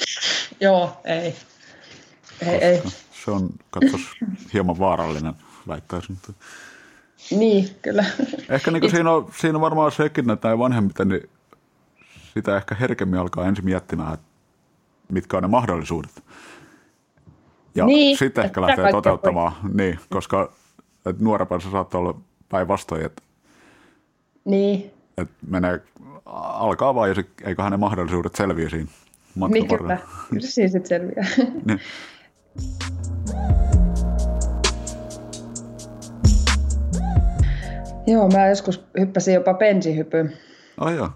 Joo, 0.62 1.02
ei. 1.06 1.36
Ei, 2.48 2.64
ei. 2.64 2.82
se 3.26 3.32
on, 3.32 3.50
katsos, 3.70 4.02
hieman 4.54 4.80
vaarallinen, 4.80 5.34
väittäisin. 5.68 6.18
Niin, 7.32 7.70
kyllä. 7.82 8.06
Ehkä 8.50 8.72
niin 8.72 8.92
siinä, 8.92 9.12
on, 9.12 9.32
siinä 9.38 9.58
on 9.58 9.62
varmaan 9.62 9.92
sekin, 9.92 10.30
että 10.30 10.48
näin 10.48 10.60
vanhemmiten, 10.60 11.08
niin 11.08 11.30
sitä 12.34 12.58
ehkä 12.58 12.76
herkemmin 12.76 13.20
alkaa 13.20 13.46
ensin 13.46 13.66
miettimään, 13.66 14.14
että 14.14 14.26
mitkä 15.12 15.38
on 15.38 15.44
ne 15.44 15.50
mahdollisuudet. 15.50 16.24
Ja 17.76 17.86
Niin, 17.86 18.18
sitten 18.18 18.46
ehkä 18.46 18.62
lähtee 18.62 18.92
toteuttamaan, 18.92 19.54
niin, 19.74 20.00
koska 20.10 20.54
nuorempana 21.20 21.62
se 21.62 21.72
saattaa 21.72 22.02
olla 22.02 22.20
päinvastoin, 22.50 23.06
että, 23.06 23.22
Niin, 24.46 24.92
että 25.18 25.36
menee, 25.48 25.82
alkaa 26.26 26.96
vaan 26.96 27.10
ja 27.10 27.16
sit, 27.16 27.30
eiköhän 27.44 27.72
ne 27.72 27.78
mahdollisuudet 27.78 28.36
selviä 28.36 28.70
siinä 28.70 28.90
matkan 29.36 29.54
niin 29.54 29.68
kyllä. 29.68 29.82
varrella. 29.82 30.12
Kyllä 30.30 30.42
se 30.42 30.52
siinä 30.52 30.72
sitten 30.72 30.88
selviää. 30.90 31.26
Niin. 31.66 31.80
Joo, 38.08 38.30
mä 38.30 38.48
joskus 38.48 38.86
hyppäsin 39.00 39.34
jopa 39.34 39.54
bensihypyyn 39.54 40.34
Ai 40.78 40.96
joo. 40.96 41.10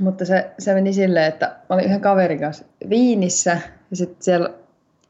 Mutta 0.00 0.24
se, 0.24 0.50
se 0.58 0.74
meni 0.74 0.92
silleen, 0.92 1.26
että 1.26 1.46
mä 1.46 1.74
olin 1.76 1.84
yhden 1.84 2.00
kaverin 2.00 2.40
kanssa 2.40 2.64
Viinissä 2.90 3.58
ja 3.90 3.96
sitten 3.96 4.16
siellä, 4.20 4.50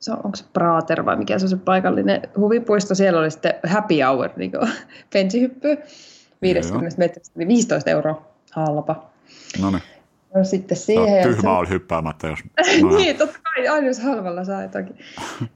se 0.00 0.12
on, 0.12 0.20
onko 0.24 0.36
se 0.36 0.44
Prater 0.52 1.04
vai 1.04 1.16
mikä 1.16 1.38
se 1.38 1.44
on 1.44 1.48
se 1.48 1.56
paikallinen 1.56 2.22
huvipuisto, 2.36 2.94
siellä 2.94 3.20
oli 3.20 3.30
sitten 3.30 3.54
happy 3.66 3.94
hour, 4.00 4.30
niin 4.36 4.50
kuin 4.50 4.70
pensihyppy, 5.12 5.78
50 6.44 6.98
metristä, 6.98 7.32
eli 7.40 7.48
15 7.48 7.90
euroa 7.90 8.22
halpa. 8.52 9.10
No 9.62 9.70
niin. 9.70 9.82
No 10.34 10.44
sitten 10.44 10.76
No, 10.76 10.80
siihen. 10.80 11.16
ja 11.16 11.22
tyhmä 11.22 11.40
se- 11.42 11.48
oli 11.48 11.68
hyppäämättä, 11.68 12.26
jos... 12.26 12.38
No, 12.82 12.96
niin, 12.96 13.16
totta 13.16 13.38
kai, 13.42 13.68
aina 13.68 13.86
jos 13.86 13.98
halvalla 13.98 14.44
saa 14.44 14.62
jotakin. 14.62 14.98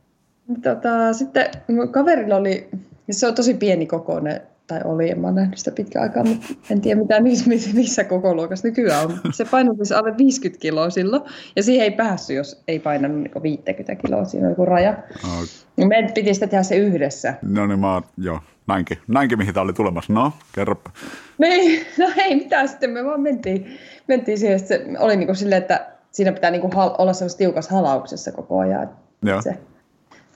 tota, 0.65 1.13
sitten 1.13 1.51
kaverilla 1.91 2.37
oli, 2.37 2.69
se 3.11 3.27
on 3.27 3.35
tosi 3.35 3.55
pieni 3.55 3.87
kokoinen, 3.87 4.41
tai 4.69 4.81
oli, 4.85 5.11
en 5.11 5.21
mä 5.21 5.31
nähnyt 5.33 5.59
sitä 5.59 5.71
pitkään 5.71 6.03
aikaa, 6.03 6.25
mutta 6.25 6.47
en 6.71 6.81
tiedä 6.81 7.01
mitä 7.01 7.21
missä, 7.21 7.51
missä 7.75 8.05
koko 8.05 8.35
luokassa 8.35 8.69
nykyään 8.69 9.07
on. 9.07 9.19
Se 9.33 9.45
painoi 9.45 9.77
siis 9.77 9.93
alle 9.93 10.17
50 10.19 10.61
kiloa 10.63 10.91
silloin, 10.91 11.23
ja 11.57 11.63
siihen 11.63 11.85
ei 11.85 11.91
päässyt, 11.91 12.37
jos 12.37 12.63
ei 12.69 12.79
painanut 12.79 13.19
niin 13.19 13.43
50 13.43 13.95
kiloa, 13.95 14.25
siinä 14.25 14.47
on 14.47 14.53
joku 14.53 14.65
raja. 14.65 14.93
no, 14.93 15.29
Ja 15.77 15.87
meidän 15.87 16.13
piti 16.13 16.35
sitä 16.35 16.47
tehdä 16.47 16.63
se 16.63 16.77
yhdessä. 16.77 17.35
no 17.43 17.67
niin, 17.67 17.79
mä 17.81 18.03
joo, 18.19 18.41
näinkin. 18.67 18.99
Näinkin, 19.09 19.39
mihin 19.39 19.55
tää 19.55 19.63
oli 19.63 19.73
tulemassa. 19.73 20.13
No, 20.13 20.33
kerropa. 20.55 20.91
Niin, 21.39 21.87
no 21.99 22.07
ei 22.17 22.37
mitään, 22.37 22.69
sitten 22.69 22.91
me 22.91 23.05
vaan 23.05 23.21
mentiin, 23.21 23.79
mentiin 24.09 24.39
siihen, 24.39 24.57
että 24.57 24.69
se 24.69 24.87
oli 24.99 25.17
niin 25.17 25.27
kuin 25.27 25.37
silleen, 25.37 25.63
että 25.63 25.87
siinä 26.11 26.33
pitää 26.33 26.51
niin 26.51 26.61
kuin 26.61 26.73
hal- 26.73 26.95
olla 26.99 27.13
semmoisessa 27.13 27.39
tiukassa 27.39 27.75
halauksessa 27.75 28.33
koko 28.33 28.59
ajan. 28.59 28.91
Joo. 29.23 29.43
Se, 29.43 29.55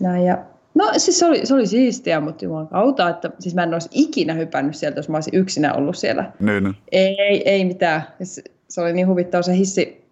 näin, 0.01 0.25
ja, 0.25 0.39
no 0.75 0.93
siis 0.97 1.19
se 1.19 1.27
oli, 1.27 1.47
se 1.47 1.55
oli 1.55 1.67
siistiä, 1.67 2.21
mutta 2.21 2.45
jumalan 2.45 2.69
kautta, 2.69 3.09
että 3.09 3.31
siis 3.39 3.55
mä 3.55 3.63
en 3.63 3.73
olisi 3.73 3.89
ikinä 3.93 4.35
hypännyt 4.35 4.77
sieltä, 4.77 4.99
jos 4.99 5.09
mä 5.09 5.17
olisin 5.17 5.35
yksinä 5.35 5.75
ollut 5.75 5.97
siellä. 5.97 6.33
Niin. 6.41 6.75
Ei, 6.93 7.51
ei 7.51 7.65
mitään. 7.65 8.03
Se, 8.23 8.43
se 8.69 8.81
oli 8.81 8.93
niin 8.93 9.09
huvittava 9.09 9.43
se 9.43 9.57
hissi, 9.57 10.05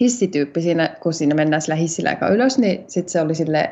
hissityyppi 0.00 0.62
siinä, 0.62 0.96
kun 1.02 1.14
siinä 1.14 1.34
mennään 1.34 1.62
sillä 1.62 1.74
hissillä 1.74 2.10
aika 2.10 2.28
ylös, 2.28 2.58
niin 2.58 2.84
sitten 2.86 3.12
se 3.12 3.20
oli 3.20 3.34
sille, 3.34 3.70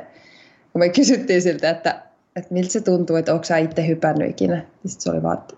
kun 0.72 0.78
me 0.78 0.88
kysyttiin 0.88 1.42
siltä, 1.42 1.70
että, 1.70 2.02
että 2.36 2.54
miltä 2.54 2.72
se 2.72 2.80
tuntuu, 2.80 3.16
että 3.16 3.32
onko 3.32 3.44
sä 3.44 3.58
itse 3.58 3.86
hypännyt 3.86 4.30
ikinä. 4.30 4.54
Niin 4.54 4.90
sitten 4.90 5.02
se 5.02 5.10
oli 5.10 5.22
vaan, 5.22 5.38
että 5.38 5.54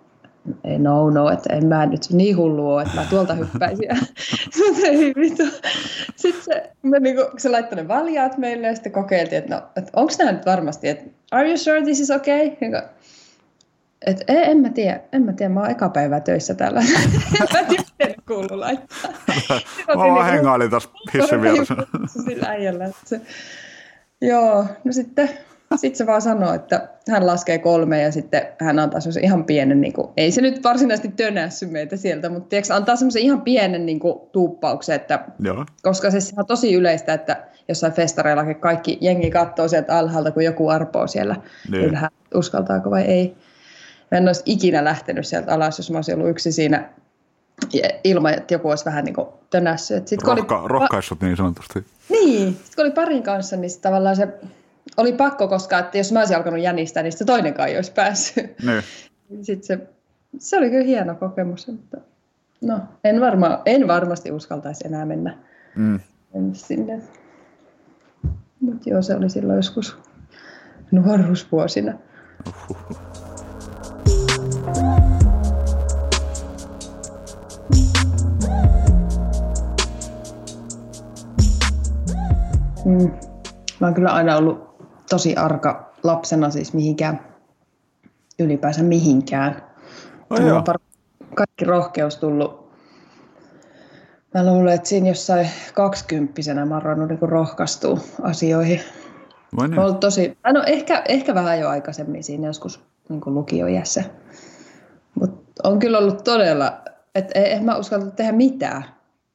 no, 0.78 1.10
no, 1.10 1.30
että 1.30 1.54
en 1.54 1.66
mä 1.66 1.86
nyt 1.86 2.06
niin 2.10 2.36
hullu 2.36 2.70
ole, 2.70 2.82
että 2.82 2.94
mä 2.94 3.06
tuolta 3.10 3.34
hyppäisin. 3.34 3.88
Mutta 4.58 4.86
ei 4.86 5.14
vittu. 5.16 5.42
Sitten 6.16 6.42
se, 6.42 6.70
me 6.82 7.00
niinku, 7.00 7.22
se 7.38 7.48
laittoi 7.48 7.76
ne 7.76 7.88
valjaat 7.88 8.38
meille 8.38 8.66
ja 8.66 8.74
sitten 8.74 8.92
kokeiltiin, 8.92 9.38
että, 9.38 9.54
no, 9.54 9.62
että 9.76 9.90
onko 9.96 10.12
nämä 10.18 10.32
nyt 10.32 10.46
varmasti, 10.46 10.88
että 10.88 11.10
are 11.30 11.48
you 11.48 11.56
sure 11.56 11.82
this 11.82 12.00
is 12.00 12.10
okay? 12.10 12.50
Niinku, 12.60 12.78
et, 14.06 14.24
en, 14.28 14.44
en 14.44 14.58
mä 14.58 14.68
tiedä, 14.68 15.00
en 15.12 15.22
mä 15.22 15.32
tiedä, 15.32 15.54
mä 15.54 15.60
oon 15.60 15.70
eka 15.70 15.88
päivää 15.88 16.20
töissä 16.20 16.54
täällä. 16.54 16.80
en 17.40 17.46
mä 17.52 17.68
tiedä, 17.68 17.84
miten 17.98 18.14
kuuluu 18.28 18.60
laittaa. 18.60 19.10
Mä 19.88 19.96
vaan 19.96 20.26
hengailin 20.26 20.70
tässä 20.70 20.88
hissin 21.14 21.42
vieressä. 21.42 21.74
Sillä 22.06 22.48
äijällä, 22.48 22.90
se, 23.04 23.20
joo, 24.20 24.66
no 24.84 24.92
sitten 24.92 25.30
sit 25.76 25.96
se 25.96 26.06
vaan 26.06 26.22
sanoo, 26.22 26.54
että 26.54 26.88
hän 27.10 27.26
laskee 27.26 27.58
kolme 27.58 28.02
ja 28.02 28.12
sitten 28.12 28.42
hän 28.60 28.78
antaa 28.78 29.00
semmoisen 29.00 29.24
ihan 29.24 29.44
pienen, 29.44 29.80
niin 29.80 29.92
kuin, 29.92 30.08
ei 30.16 30.30
se 30.30 30.40
nyt 30.40 30.64
varsinaisesti 30.64 31.08
tönässy 31.08 31.66
meitä 31.66 31.96
sieltä, 31.96 32.28
mutta 32.28 32.48
tiedätkö, 32.48 32.74
antaa 32.74 32.96
semmoisen 32.96 33.22
ihan 33.22 33.40
pienen 33.42 33.86
niin 33.86 34.00
kuin, 34.00 34.20
tuuppauksen, 34.32 34.96
että 34.96 35.24
Joo. 35.40 35.64
koska 35.82 36.10
se 36.10 36.18
on 36.36 36.46
tosi 36.46 36.74
yleistä, 36.74 37.12
että 37.14 37.44
jossain 37.68 37.92
festareillakin 37.92 38.56
kaikki 38.56 38.98
jengi 39.00 39.30
katsoo 39.30 39.68
sieltä 39.68 39.98
alhaalta, 39.98 40.30
kun 40.30 40.44
joku 40.44 40.68
arpoo 40.68 41.06
siellä 41.06 41.36
Niin. 41.70 41.84
ylhäällä, 41.84 42.16
uskaltaako 42.34 42.90
vai 42.90 43.02
ei. 43.02 43.36
Mä 44.10 44.18
en 44.18 44.26
olisi 44.26 44.42
ikinä 44.44 44.84
lähtenyt 44.84 45.26
sieltä 45.26 45.52
alas, 45.52 45.78
jos 45.78 45.90
mä 45.90 45.98
olisin 45.98 46.14
ollut 46.14 46.30
yksi 46.30 46.52
siinä 46.52 46.88
ilman, 48.04 48.34
että 48.34 48.54
joku 48.54 48.68
olisi 48.68 48.84
vähän 48.84 49.04
niin 49.04 49.14
kuin 49.14 49.28
tönässyt. 49.50 50.08
Sitten 50.08 50.24
kun 50.24 50.32
oli, 50.32 50.40
Rohka, 50.40 50.68
rohkaissut 50.68 51.20
niin 51.20 51.36
sanotusti. 51.36 51.84
niin, 52.08 52.56
sit 52.64 52.74
kun 52.74 52.84
oli 52.84 52.90
parin 52.92 53.22
kanssa, 53.22 53.56
niin 53.56 53.70
tavallaan 53.82 54.16
se 54.16 54.28
oli 54.96 55.12
pakko, 55.12 55.48
koska 55.48 55.78
että 55.78 55.98
jos 55.98 56.12
mä 56.12 56.18
olisin 56.18 56.36
alkanut 56.36 56.60
jänistää, 56.60 57.02
niin 57.02 57.12
sitten 57.12 57.26
toinenkaan 57.26 57.68
ei 57.68 57.76
olisi 57.76 57.92
päässyt. 57.92 58.46
Niin. 58.62 58.82
Sitten 59.46 59.66
se, 59.66 59.78
se 60.38 60.58
oli 60.58 60.70
kyllä 60.70 60.84
hieno 60.84 61.14
kokemus, 61.14 61.68
mutta 61.68 61.96
no, 62.60 62.80
en, 63.04 63.20
varma, 63.20 63.62
en 63.66 63.88
varmasti 63.88 64.32
uskaltaisi 64.32 64.86
enää 64.86 65.06
mennä, 65.06 65.38
Mm. 65.76 66.00
mennä 66.34 66.54
sinne. 66.54 67.00
Mutta 68.60 68.90
joo, 68.90 69.02
se 69.02 69.14
oli 69.14 69.30
silloin 69.30 69.56
joskus 69.56 69.98
nuoruusvuosina. 70.90 71.92
Mm. 82.84 83.10
Mä 83.80 83.86
oon 83.86 83.94
kyllä 83.94 84.12
aina 84.12 84.36
ollut 84.36 84.65
tosi 85.10 85.36
arka 85.36 85.92
lapsena 86.02 86.50
siis 86.50 86.74
mihinkään, 86.74 87.20
ylipäänsä 88.38 88.82
mihinkään. 88.82 89.62
Joo. 90.30 90.56
on 90.56 90.64
par- 90.68 91.04
kaikki 91.34 91.64
rohkeus 91.64 92.16
tullut. 92.16 92.66
Mä 94.34 94.46
luulen, 94.46 94.74
että 94.74 94.88
siinä 94.88 95.08
jossain 95.08 95.48
kaksikymppisenä 95.74 96.66
mä 96.66 96.80
oon 96.84 97.08
niinku 97.08 97.26
rohkaistua 97.26 97.98
asioihin. 98.22 98.80
Vai 99.56 99.68
niin? 99.68 99.78
ollut 99.78 100.00
tosi, 100.00 100.38
no 100.52 100.62
ehkä, 100.66 101.02
ehkä 101.08 101.34
vähän 101.34 101.60
jo 101.60 101.68
aikaisemmin 101.68 102.24
siinä 102.24 102.46
joskus 102.46 102.84
niin 103.08 103.20
lukioiässä. 103.26 104.04
Mutta 105.20 105.68
on 105.68 105.78
kyllä 105.78 105.98
ollut 105.98 106.24
todella, 106.24 106.80
että 107.14 107.40
en 107.40 107.64
mä 107.64 107.76
uskalla 107.76 108.10
tehdä 108.10 108.32
mitään. 108.32 108.84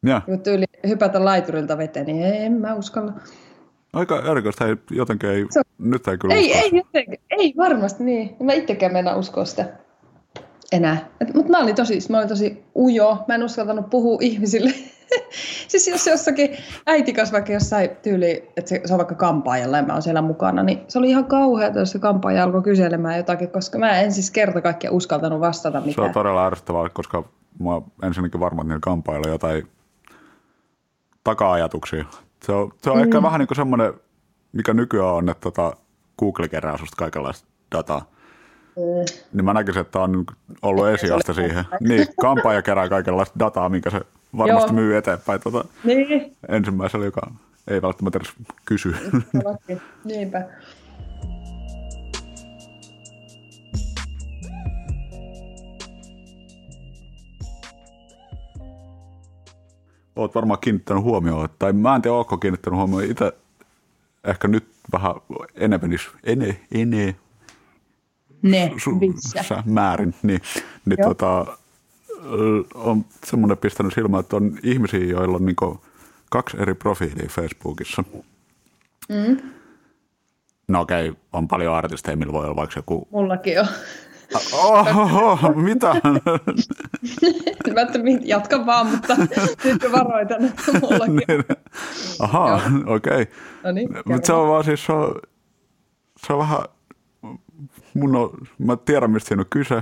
Ja. 0.06 0.22
Kun 0.26 0.40
tyyli 0.40 0.66
hypätä 0.88 1.26
laiturilta 1.26 1.78
veteen, 1.78 2.06
niin 2.06 2.24
en 2.24 2.54
mä 2.54 2.76
uskalla. 2.76 3.14
Aika 3.93 4.21
erikoista, 4.32 4.67
ei, 4.67 4.75
jotenkin 4.91 5.30
ei, 5.30 5.45
Se- 5.49 5.62
nyt 5.77 6.08
ei 6.08 6.17
kyllä 6.17 6.36
Ei, 6.36 6.51
usko. 6.51 6.60
ei, 6.63 6.71
jotenkin, 6.73 7.19
ei 7.30 7.54
varmasti 7.58 8.04
niin. 8.04 8.36
Mä 8.39 8.54
itsekään 8.54 8.93
mennä 8.93 9.15
uskoa 9.15 9.45
sitä 9.45 9.65
enää. 10.71 11.10
Mutta 11.34 11.51
mä 11.51 11.60
olin 11.60 11.75
tosi, 11.75 11.99
mä 12.10 12.17
olin 12.17 12.30
tosi 12.30 12.63
ujo. 12.75 13.17
Mä 13.27 13.36
en 13.36 13.43
uskaltanut 13.43 13.89
puhua 13.89 14.17
ihmisille. 14.21 14.71
siis 15.67 15.88
jos 15.88 16.08
jossakin 16.08 16.58
äitikas 16.88 17.32
vaikka 17.32 17.51
jossain 17.54 17.89
tyyli, 18.01 18.49
että 18.58 18.69
se, 18.69 18.82
se 18.86 18.93
on 18.93 18.97
vaikka 18.97 19.15
kampaajalla 19.15 19.77
ja 19.77 19.84
mä 19.84 19.93
oon 19.93 20.01
siellä 20.01 20.21
mukana, 20.21 20.63
niin 20.63 20.80
se 20.88 20.99
oli 20.99 21.10
ihan 21.10 21.25
kauheata, 21.25 21.80
jos 21.80 21.91
se 21.91 21.99
kampaaja 21.99 22.43
alkoi 22.43 22.62
kyselemään 22.62 23.17
jotakin, 23.17 23.49
koska 23.49 23.80
mä 23.80 23.99
en 23.99 24.12
siis 24.12 24.32
kerta 24.32 24.62
kaikkiaan 24.62 24.95
uskaltanut 24.95 25.39
vastata 25.39 25.77
Se 25.77 25.82
on 25.82 25.86
mitään. 25.88 26.13
todella 26.13 26.45
ärsyttävää, 26.47 26.89
koska 26.89 27.23
mä 27.60 27.82
ensinnäkin 28.04 28.39
varma, 28.39 28.62
että 28.62 28.67
niillä 28.67 28.80
kampailla 28.84 29.27
on 29.27 29.32
jotain 29.32 29.67
taka-ajatuksia. 31.23 32.06
Se 32.43 32.51
on, 32.51 32.71
se 32.82 32.89
on 32.89 32.97
mm. 32.97 33.04
ehkä 33.04 33.21
vähän 33.21 33.39
niin 33.39 33.47
kuin 33.47 33.56
semmoinen, 33.56 33.93
mikä 34.51 34.73
nykyään 34.73 35.13
on, 35.13 35.30
että 35.30 35.41
tota, 35.41 35.73
Google 36.19 36.47
kerää 36.47 36.77
susta 36.77 36.95
kaikenlaista 36.97 37.47
dataa. 37.71 38.12
Mm. 38.75 39.06
Niin 39.34 39.45
mä 39.45 39.54
näkisin, 39.54 39.82
että 39.82 39.99
on 39.99 40.25
ollut 40.62 40.88
esiasta 40.88 41.34
siihen. 41.34 41.65
Niin, 41.80 42.08
kampaaja 42.21 42.62
kerää 42.62 42.89
kaikenlaista 42.89 43.39
dataa, 43.39 43.69
minkä 43.69 43.89
se 43.89 44.01
varmasti 44.38 44.69
Joo. 44.69 44.82
myy 44.82 44.97
eteenpäin 44.97 45.41
tota, 45.41 45.65
Niin, 45.84 46.38
ensimmäisellä, 46.49 47.06
joka 47.06 47.32
ei 47.67 47.82
välttämättä 47.82 48.19
edes 48.19 48.34
kysy. 48.65 48.95
niinpä. 50.04 50.45
Oot 60.15 60.36
varmaan 60.36 60.60
kiinnittänyt 60.60 61.04
huomioon, 61.04 61.50
tai 61.60 61.74
mä 61.74 61.95
en 61.95 62.02
tiedä, 62.02 62.15
ootko 62.15 62.38
kiinnittänyt 62.38 62.78
huomioon. 62.78 63.12
Itse 63.12 63.34
ehkä 64.24 64.47
nyt 64.47 64.65
vähän 64.91 65.15
enevenis, 65.56 66.10
ene, 66.24 66.60
ene, 66.71 67.15
Ne, 68.42 68.71
su- 68.77 69.62
määrin, 69.65 70.15
niin, 70.23 70.42
niin 70.86 70.98
Joo. 71.00 71.13
tota, 71.13 71.58
on 72.73 73.06
semmoinen 73.25 73.58
pistänyt 73.58 73.94
silmään, 73.94 74.21
että 74.21 74.36
on 74.36 74.58
ihmisiä, 74.63 75.00
joilla 75.00 75.36
on 75.36 75.46
niinku 75.46 75.81
kaksi 76.29 76.58
eri 76.60 76.73
profiilia 76.73 77.29
Facebookissa. 77.29 78.04
Mm. 79.10 79.38
No 80.67 80.81
okei, 80.81 81.10
okay, 81.10 81.21
on 81.33 81.48
paljon 81.48 81.75
artisteja, 81.75 82.17
millä 82.17 82.33
voi 82.33 82.46
olla 82.46 82.56
vaikka 82.56 82.79
joku, 82.79 83.08
Mullakin 83.12 83.60
on. 83.60 83.67
Oho, 84.54 85.54
mitä? 85.56 85.96
Mä 87.73 87.82
jatka 88.23 88.65
vaan, 88.65 88.88
mutta 88.88 89.15
nyt 89.63 89.92
varoitan, 89.92 90.46
että 90.46 90.71
mullakin. 90.82 91.15
Niin. 91.15 91.44
Ahaa, 92.19 92.62
okei. 92.86 93.21
Okay. 93.21 93.25
No 93.63 93.71
niin, 93.71 93.90
Mutta 94.06 94.27
se 94.27 94.34
on 94.34 94.48
vaan 94.48 94.63
siis, 94.63 94.86
se 94.86 94.92
on, 94.92 95.15
se 96.27 96.34
on 96.34 96.40
vähän, 96.40 96.60
mun 97.94 98.15
on, 98.15 98.29
mä 98.58 98.75
tiedän 98.75 99.12
mistä 99.12 99.27
siinä 99.27 99.42
on 99.42 99.50
kyse. 99.50 99.77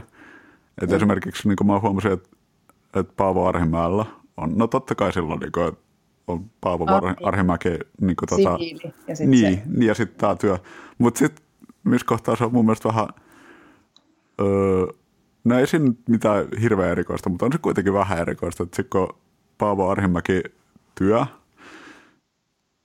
Että 0.82 0.96
mm. 0.96 0.96
esimerkiksi 0.96 1.48
niin 1.48 1.68
mä 1.68 1.80
huomasin, 1.80 2.12
että, 2.12 2.30
että 2.96 3.14
Paavo 3.18 3.48
Arhimäellä 3.48 4.06
on, 4.38 4.58
no 4.58 4.68
totta 4.68 4.96
kai 4.96 5.14
silloin 5.14 5.40
niin 5.40 5.52
kuin, 5.52 5.72
on 6.28 6.46
Paavo 6.62 6.86
Ah, 6.88 6.96
Ar- 6.96 7.06
niin. 7.06 7.28
Arhimäki 7.28 7.70
niin 8.02 8.16
kuin, 8.16 8.30
tota, 8.30 8.58
Siviili 8.58 8.94
ja 9.08 9.16
sit 9.16 9.28
niin, 9.28 9.56
se- 9.56 9.64
niin, 9.66 9.88
ja 9.88 9.94
sitten 9.94 10.20
tämä 10.20 10.36
työ. 10.36 10.58
Mutta 10.98 11.18
sitten 11.18 11.46
missä 11.84 12.06
kohtaa 12.08 12.36
se 12.36 12.44
on 12.44 12.54
mun 12.54 12.66
mielestä 12.66 12.88
vähän 12.90 13.08
öö, 14.42 14.86
No 15.44 15.60
ei 15.60 15.68
siinä 15.68 15.94
mitään 16.10 16.48
hirveän 16.62 16.92
erikoista, 16.92 17.30
mutta 17.30 17.46
on 17.46 17.52
se 17.52 17.58
kuitenkin 17.58 17.94
vähän 17.94 18.20
erikoista, 18.20 18.64
että 18.64 18.76
sitten 18.76 19.00
kun 19.00 19.18
Paavo 19.58 19.90
Arhimäki 19.90 20.44
työ, 20.96 21.26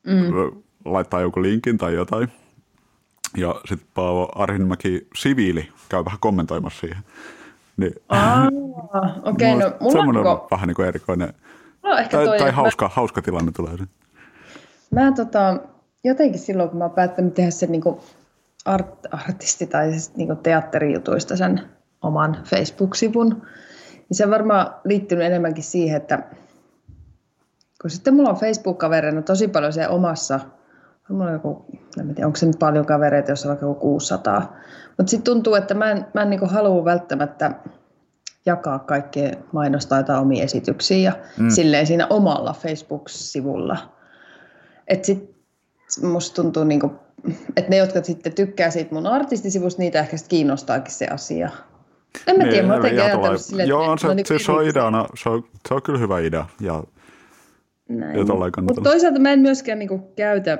mm. 0.06 0.62
laittaa 0.84 1.20
joku 1.20 1.42
linkin 1.42 1.78
tai 1.78 1.94
jotain, 1.94 2.28
ja 3.36 3.60
sitten 3.68 3.88
Paavo 3.94 4.28
Arhimäki 4.34 5.08
siviili 5.16 5.68
käy 5.88 6.04
vähän 6.04 6.18
kommentoimassa 6.20 6.80
siihen. 6.80 6.98
Niin, 7.76 7.94
okei, 9.22 9.54
okay, 9.54 9.70
no 9.70 9.76
mulla 9.80 10.30
on, 10.30 10.46
vähän 10.50 10.68
niin 10.68 10.76
kuin 10.76 10.88
erikoinen, 10.88 11.34
on 11.82 11.98
ehkä 11.98 12.16
tai, 12.16 12.26
toi, 12.26 12.38
tai 12.38 12.50
hauska, 12.50 12.90
hauska 12.94 13.22
tilanne 13.22 13.52
tulee. 13.52 13.76
Mä, 14.90 15.00
mä 15.00 15.12
tota, 15.12 15.60
jotenkin 16.04 16.40
silloin, 16.40 16.68
kun 16.68 16.78
mä 16.78 16.84
oon 16.84 16.94
päättänyt 16.94 17.34
tehdä 17.34 17.50
sen 17.50 17.72
niinku 17.72 18.04
art, 18.64 19.06
artisti- 19.10 19.66
tai 19.66 19.90
siis 19.90 20.16
niinku 20.16 20.34
teatterijutuista 20.34 21.36
sen 21.36 21.60
oman 22.02 22.36
Facebook-sivun, 22.44 23.28
niin 23.92 24.16
se 24.16 24.24
on 24.24 24.30
varmaan 24.30 24.74
liittynyt 24.84 25.24
enemmänkin 25.24 25.64
siihen, 25.64 25.96
että 25.96 26.22
kun 27.82 27.90
sitten 27.90 28.14
mulla 28.14 28.30
on 28.30 28.36
Facebook-kavereina 28.36 29.22
tosi 29.22 29.48
paljon 29.48 29.72
se 29.72 29.88
omassa, 29.88 30.40
mulla 31.08 31.24
on 31.24 31.32
joku, 31.32 31.64
en 32.00 32.14
tiedä, 32.14 32.26
onko 32.26 32.36
se 32.36 32.46
nyt 32.46 32.58
paljon 32.58 32.86
kavereita, 32.86 33.30
jos 33.30 33.44
on 33.44 33.48
vaikka 33.48 33.66
joku 33.66 33.80
600, 33.80 34.56
mutta 34.98 35.10
sitten 35.10 35.24
tuntuu, 35.24 35.54
että 35.54 35.74
mä 35.74 35.90
en, 35.90 36.06
mä 36.14 36.22
en 36.22 36.30
niinku 36.30 36.46
halua 36.46 36.84
välttämättä 36.84 37.50
jakaa 38.46 38.78
kaikkea 38.78 39.32
mainostaa 39.52 39.98
jotain 39.98 40.20
omia 40.20 40.44
esityksiä 40.44 40.98
ja 40.98 41.12
mm. 41.38 41.50
silleen 41.50 41.86
siinä 41.86 42.06
omalla 42.10 42.52
Facebook-sivulla. 42.52 43.76
Että 44.88 45.06
sit 45.06 45.34
musta 46.02 46.42
tuntuu 46.42 46.64
niinku, 46.64 46.92
että 47.56 47.70
ne, 47.70 47.76
jotka 47.76 48.02
sitten 48.02 48.34
tykkää 48.34 48.70
siitä 48.70 48.94
mun 48.94 49.06
artistisivusta, 49.06 49.82
niitä 49.82 50.00
ehkä 50.00 50.16
sit 50.16 50.28
kiinnostaakin 50.28 50.94
se 50.94 51.06
asia. 51.06 51.50
En 52.26 52.38
mä 52.38 52.44
tiedä, 52.44 52.66
mä 52.66 52.74
jotenkin 52.74 53.02
ajatellut 53.02 53.40
silleen, 53.40 53.68
Joo, 53.68 53.80
että 53.80 53.92
on 53.92 53.98
se, 53.98 54.06
on 54.08 54.16
niinku 54.16 54.28
siis 54.28 54.44
se 54.44 54.52
on 54.52 54.66
ideana, 54.66 55.06
se 55.22 55.28
on, 55.28 55.44
se 55.68 55.74
on 55.74 55.82
kyllä 55.82 55.98
hyvä 55.98 56.20
idea. 56.20 56.46
Ja, 56.60 56.84
Näin. 57.88 58.18
ja 58.18 58.24
Mutta 58.62 58.80
toisaalta 58.82 59.18
mä 59.18 59.32
en 59.32 59.38
myöskään 59.38 59.78
niinku 59.78 59.98
käytä, 60.16 60.58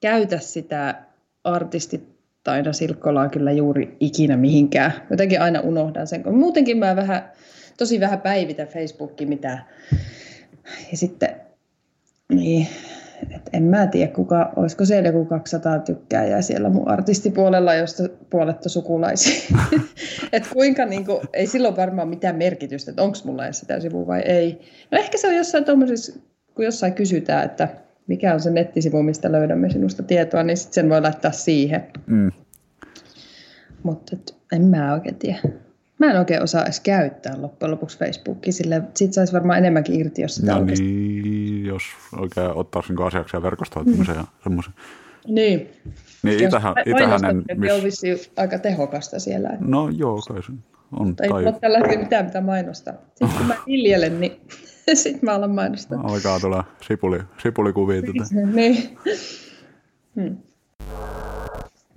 käytä 0.00 0.38
sitä 0.38 1.02
artistittaina 1.44 2.72
Silkkolaa 2.72 3.28
kyllä 3.28 3.52
juuri 3.52 3.96
ikinä 4.00 4.36
mihinkään. 4.36 4.92
Jotenkin 5.10 5.40
aina 5.40 5.60
unohdan 5.60 6.06
sen. 6.06 6.22
kun 6.22 6.38
Muutenkin 6.38 6.78
mä 6.78 6.96
vähän, 6.96 7.32
tosi 7.78 8.00
vähän 8.00 8.20
päivitän 8.20 8.68
Facebookia 8.68 9.26
mitään. 9.26 9.64
Ja 10.90 10.96
sitten, 10.96 11.36
niin, 12.28 12.68
et 13.22 13.50
en 13.52 13.62
mä 13.62 13.86
tiedä, 13.86 14.12
kuka, 14.12 14.52
olisiko 14.56 14.84
siellä 14.84 15.08
joku 15.08 15.24
200 15.24 15.78
tykkääjää 15.78 16.42
siellä 16.42 16.68
mun 16.68 16.88
artistipuolella, 16.88 17.74
josta 17.74 18.02
puolet 18.30 18.64
on 18.64 18.70
sukulaisia. 18.70 19.56
et 20.32 20.48
kuinka, 20.52 20.84
niin 20.84 21.06
kuin, 21.06 21.20
ei 21.32 21.46
silloin 21.46 21.76
varmaan 21.76 22.08
mitään 22.08 22.36
merkitystä, 22.36 22.90
että 22.90 23.02
onko 23.02 23.18
mulla 23.24 23.44
edes 23.44 23.58
sitä 23.58 23.80
sivua 23.80 24.06
vai 24.06 24.20
ei. 24.20 24.60
No 24.90 24.98
ehkä 24.98 25.18
se 25.18 25.28
on 25.28 25.36
jossain 25.36 25.64
tuommoisessa, 25.64 26.20
kun 26.54 26.64
jossain 26.64 26.94
kysytään, 26.94 27.44
että 27.44 27.68
mikä 28.06 28.34
on 28.34 28.40
se 28.40 28.50
nettisivu, 28.50 29.02
mistä 29.02 29.32
löydämme 29.32 29.70
sinusta 29.70 30.02
tietoa, 30.02 30.42
niin 30.42 30.56
sit 30.56 30.72
sen 30.72 30.88
voi 30.88 31.00
laittaa 31.00 31.32
siihen. 31.32 31.86
Mm. 32.06 32.32
Mutta 33.82 34.16
en 34.52 34.62
mä 34.62 34.94
oikein 34.94 35.14
tiedä. 35.14 35.65
Mä 35.98 36.10
en 36.10 36.18
oikein 36.18 36.42
osaa 36.42 36.62
edes 36.62 36.80
käyttää 36.80 37.42
loppujen 37.42 37.70
lopuksi 37.70 37.98
Facebookia, 37.98 38.52
sillä 38.52 38.80
siitä 38.94 39.14
saisi 39.14 39.32
varmaan 39.32 39.58
enemmänkin 39.58 40.00
irti, 40.00 40.22
jos 40.22 40.34
sitä 40.34 40.52
No 40.52 40.58
oikeasti... 40.58 40.84
niin, 40.84 41.66
jos 41.66 41.82
oikein 42.18 42.50
ottaisi 42.54 42.92
niin 42.92 43.06
asiaksi 43.06 43.36
ja 43.36 43.42
verkostoitumisen 43.42 44.14
ja 44.16 44.24
semmoisen. 44.42 44.74
Niin. 45.26 45.70
Niin 46.22 46.44
itähän, 46.44 46.74
itähän 46.86 47.12
en... 47.14 47.20
mainostaminen 47.20 47.60
Miss... 47.60 47.74
on 47.74 47.82
vissiin 47.82 48.18
aika 48.36 48.58
tehokasta 48.58 49.18
siellä. 49.18 49.48
Että 49.48 49.64
No 49.68 49.88
joo, 49.88 50.22
kai 50.28 50.42
se 50.42 50.52
on. 50.92 51.08
ei 51.08 51.14
Tai 51.14 51.28
mulla 51.28 51.50
ole 51.50 51.60
tällä 51.60 51.78
hetkellä 51.78 52.02
mitään, 52.02 52.24
mitä 52.24 52.40
mainostaa. 52.40 52.94
Sitten 53.08 53.28
kun 53.38 53.46
mä 53.46 53.54
hiljelen, 53.68 54.20
niin 54.20 54.32
sitten 54.94 55.20
mä 55.22 55.34
alan 55.34 55.50
mainostaa. 55.50 56.00
alkaa 56.00 56.40
tulla 56.40 56.64
sipuli, 56.88 57.18
sipulikuvia. 57.42 58.02
Tätä. 58.02 58.46
Niin. 58.54 58.98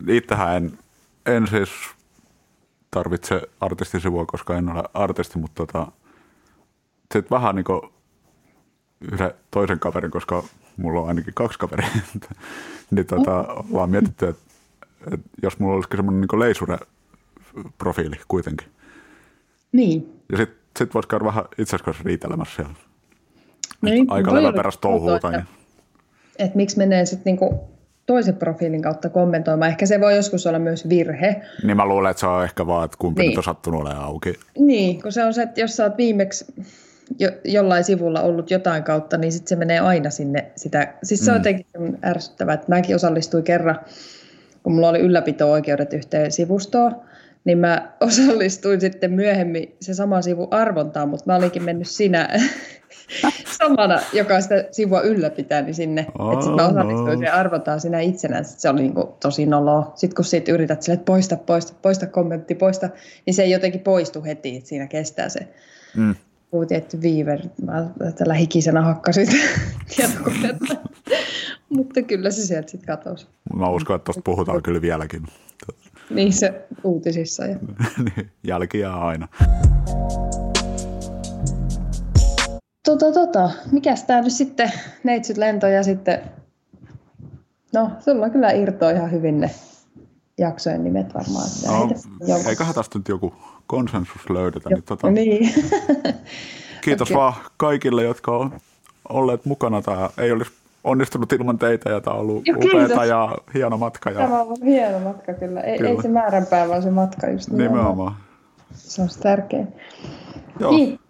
Itsehän 0.08 0.58
en, 0.58 0.72
en 1.26 1.47
siis 1.47 1.70
tarvitse 2.92 3.42
artistisivua, 3.60 4.26
koska 4.26 4.58
en 4.58 4.70
ole 4.70 4.84
artisti, 4.94 5.40
mutta 5.40 5.66
tota, 5.66 5.92
sitten 7.14 7.38
vähän 7.38 7.56
niin 7.56 7.66
kuin 7.66 7.82
yhden 9.12 9.32
toisen 9.52 9.80
kaverin, 9.80 10.12
koska 10.12 10.44
mulla 10.78 11.02
on 11.02 11.08
ainakin 11.08 11.34
kaksi 11.34 11.60
kaveria, 11.60 11.90
niin 12.92 13.06
tota, 13.06 13.46
ollaan 13.72 13.90
mietitty, 13.90 14.28
että, 14.28 14.42
että 15.14 15.30
jos 15.44 15.60
mulla 15.60 15.76
olisikin 15.76 15.98
semmoinen 15.98 16.22
niin 16.22 16.40
leisure-profiili 16.40 18.20
kuitenkin. 18.28 18.68
niin. 19.72 20.22
Ja 20.32 20.38
sitten 20.38 20.60
sit 20.78 20.94
voisi 20.94 21.10
käydä 21.10 21.26
vähän 21.26 21.44
itse 21.58 21.76
asiassa 21.76 22.04
riitelemässä 22.06 22.56
siellä. 22.56 22.74
niin. 23.82 24.12
Aika 24.12 24.34
leväperäistä 24.34 24.88
Tai... 25.22 25.36
että, 25.36 25.46
että 26.40 26.58
miksi 26.58 26.78
menee 26.78 27.06
sitten 27.06 27.24
niinku 27.26 27.70
toisen 28.10 28.36
profiilin 28.36 28.82
kautta 28.82 29.10
kommentoimaan. 29.10 29.72
Ehkä 29.72 29.86
se 29.86 29.99
voi 29.99 30.16
joskus 30.16 30.47
olla 30.47 30.60
myös 30.60 30.89
virhe. 30.89 31.41
Niin 31.64 31.78
mä 31.78 31.86
luulen, 31.86 32.12
että 32.12 32.20
se 32.20 32.28
on 32.28 32.43
ehkä 32.43 32.68
vaan, 32.68 32.86
että 32.86 32.97
kumpi 32.99 33.22
Niin. 33.22 33.30
nyt 33.30 33.38
on 33.38 33.43
sattunut 33.43 33.82
olemaan 33.82 34.03
auki. 34.03 34.34
Niin, 34.57 35.01
kun 35.01 35.12
se 35.12 35.24
on 35.24 35.34
se, 35.34 35.41
että 35.41 35.62
jos 35.62 35.76
sä 35.76 35.84
oot 35.84 35.97
viimeksi 35.97 36.45
jo, 37.20 37.30
jollain 37.43 37.84
sivulla 37.84 38.22
ollut 38.22 38.51
jotain 38.51 38.84
kautta, 38.84 39.18
niin 39.18 39.32
sitten 39.32 39.49
se 39.49 39.55
menee 39.55 39.80
aina 39.80 40.10
sinne 40.10 40.51
sitä. 40.55 40.93
Siis 41.03 41.26
se 41.26 41.32
on 41.32 41.38
jotenkin 41.38 41.66
semmoinen 41.72 41.99
ärsyttävää, 42.05 42.53
että 42.53 42.66
mäkin 42.70 42.95
osallistuin 42.95 43.43
kerran, 43.43 43.80
kun 44.64 44.74
mulla 44.74 44.89
oli 44.89 44.99
ylläpito-oikeudet 44.99 45.93
yhteen 45.93 46.32
sivustoon, 46.32 46.95
niin 47.45 47.57
mä 47.57 47.91
osallistuin 48.01 48.82
sitten 48.82 49.12
myöhemmin 49.12 49.76
se 49.82 49.93
sama 49.93 50.22
sivu 50.22 50.47
arvontaan, 50.51 51.10
mutta 51.10 51.26
mä 51.28 51.36
olinkin 51.36 51.64
mennyt 51.64 51.88
siinä 51.88 52.30
samana, 53.60 53.99
joka 54.14 54.41
sitä 54.41 54.66
sivua 54.72 55.01
ylläpitää, 55.01 55.62
niin 55.62 55.76
sinne. 55.76 56.05
Oh, 56.20 56.34
että 56.34 56.45
sit 56.45 56.55
mä 56.55 56.68
osallistuin 56.68 57.05
no. 57.05 57.18
siihen 57.18 57.34
arvontaan 57.34 57.80
sinä 57.82 57.99
itsenään. 57.99 58.45
Sit 58.45 58.60
se 58.60 58.70
oli 58.70 58.82
niinku 58.82 59.18
tosi 59.20 59.45
noloa. 59.45 59.91
Sitten 59.95 60.16
kun 60.16 60.26
siitä 60.26 60.51
yrität 60.51 60.82
sille, 60.82 60.93
että 60.93 61.05
poista, 61.05 61.38
poista, 61.38 61.74
poista 61.82 62.07
kommentti, 62.07 62.55
poista, 62.55 62.89
niin 63.26 63.34
se 63.34 63.43
ei 63.43 63.51
jotenkin 63.51 63.82
poistu 63.82 64.24
heti, 64.24 64.57
että 64.57 64.70
siinä 64.70 64.88
kestää 64.88 65.30
se 65.30 65.47
Mm. 65.95 66.16
joku 66.53 66.66
tietty 66.66 67.01
viiver. 67.01 67.39
Mä 67.62 67.89
tällä 68.18 68.34
hikisenä 68.34 68.82
hakkasin 68.82 69.28
tietokonetta. 69.95 70.76
Mutta 71.70 72.01
kyllä 72.01 72.32
se 72.32 72.41
sieltä 72.41 72.72
sitten 72.72 72.88
katosi. 72.88 73.28
Mä 73.55 73.70
uskon, 73.70 73.95
että 73.95 74.05
tuosta 74.05 74.22
puhutaan 74.26 74.64
kyllä 74.64 74.82
vieläkin. 74.82 75.24
Niin 76.10 76.34
se 76.34 76.62
uutisissa. 76.84 77.45
Ja. 77.45 77.55
Niin, 78.16 78.32
Jälki 78.43 78.80
jää 78.80 78.99
aina. 78.99 79.28
Tota, 82.98 83.12
tota, 83.12 83.50
mikäs 83.72 84.04
tää 84.04 84.22
nyt 84.22 84.34
sitten, 84.34 84.72
neitsyt 85.04 85.38
lento 85.38 85.68
ja 85.68 85.84
sitten, 85.84 86.20
no 87.74 87.92
sulla 88.00 88.30
kyllä 88.30 88.52
irtoaa 88.52 88.92
ihan 88.92 89.12
hyvin 89.12 89.40
ne 89.40 89.52
jaksojen 90.38 90.84
nimet 90.84 91.14
varmaan. 91.14 91.50
No, 92.28 92.38
eiköhän 92.50 92.76
tästä 92.76 92.98
nyt 93.00 93.08
joku 93.08 93.34
konsensus 93.68 94.30
löydetä. 94.30 94.70
Niin 94.70 94.84
tota, 94.84 95.12
Niin. 95.12 95.54
kiitos 96.84 97.08
Okei. 97.08 97.18
vaan 97.18 97.34
kaikille, 97.58 98.04
jotka 98.04 98.38
on 98.38 98.54
olleet 99.10 99.46
mukana. 99.46 99.82
Tämä 99.82 100.10
ei 100.18 100.32
olisi 100.32 100.52
onnistunut 100.84 101.34
ilman 101.34 101.58
teitä 101.60 101.90
ja 101.90 102.02
tämä 102.02 102.14
on 102.14 102.20
ollut 102.20 102.44
kiitos. 102.44 103.08
ja 103.08 103.38
hieno 103.54 103.78
matka. 103.78 104.10
Ja 104.12 104.20
Tämä 104.20 104.42
on 104.42 104.58
hieno 104.66 105.00
matka 105.00 105.34
kyllä. 105.34 105.62
Ei, 105.62 105.78
Kyllä. 105.78 105.90
ei 105.90 106.02
se 106.02 106.08
määränpää, 106.08 106.70
vaan 106.70 106.84
se 106.84 106.92
matka 106.92 107.30
just 107.30 107.50
nimenomaan. 107.50 108.16
Se 108.74 109.02
on 109.02 109.10
se 109.10 109.20
tärkein. 109.20 109.68
Joo, 110.60 110.72
Kiitti. 110.72 111.09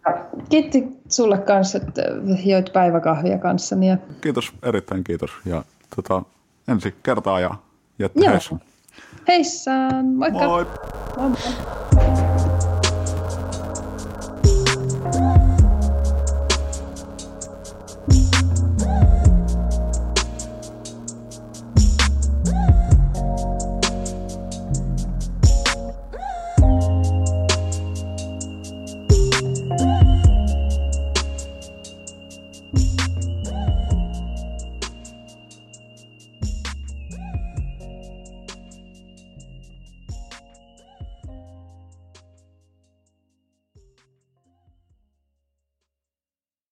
Kiitti 0.49 0.87
sulle 1.09 1.37
kanssa, 1.37 1.77
että 1.77 2.01
joit 2.45 2.73
päiväkahvia 2.73 3.37
kanssani. 3.37 3.89
Ja... 3.89 3.97
kiitos, 4.21 4.53
erittäin 4.63 5.03
kiitos. 5.03 5.31
Ja 5.45 5.63
tota, 5.95 6.23
ensi 6.67 6.95
kertaa 7.03 7.39
ja 7.39 7.55
jättä 7.99 8.19
Joo. 8.19 8.31
heissä. 8.31 8.55
Heissaan, 9.27 10.05
moikka! 10.05 10.45
Moi! 10.47 10.65
Moi 11.17 11.29
moi. 11.29 11.39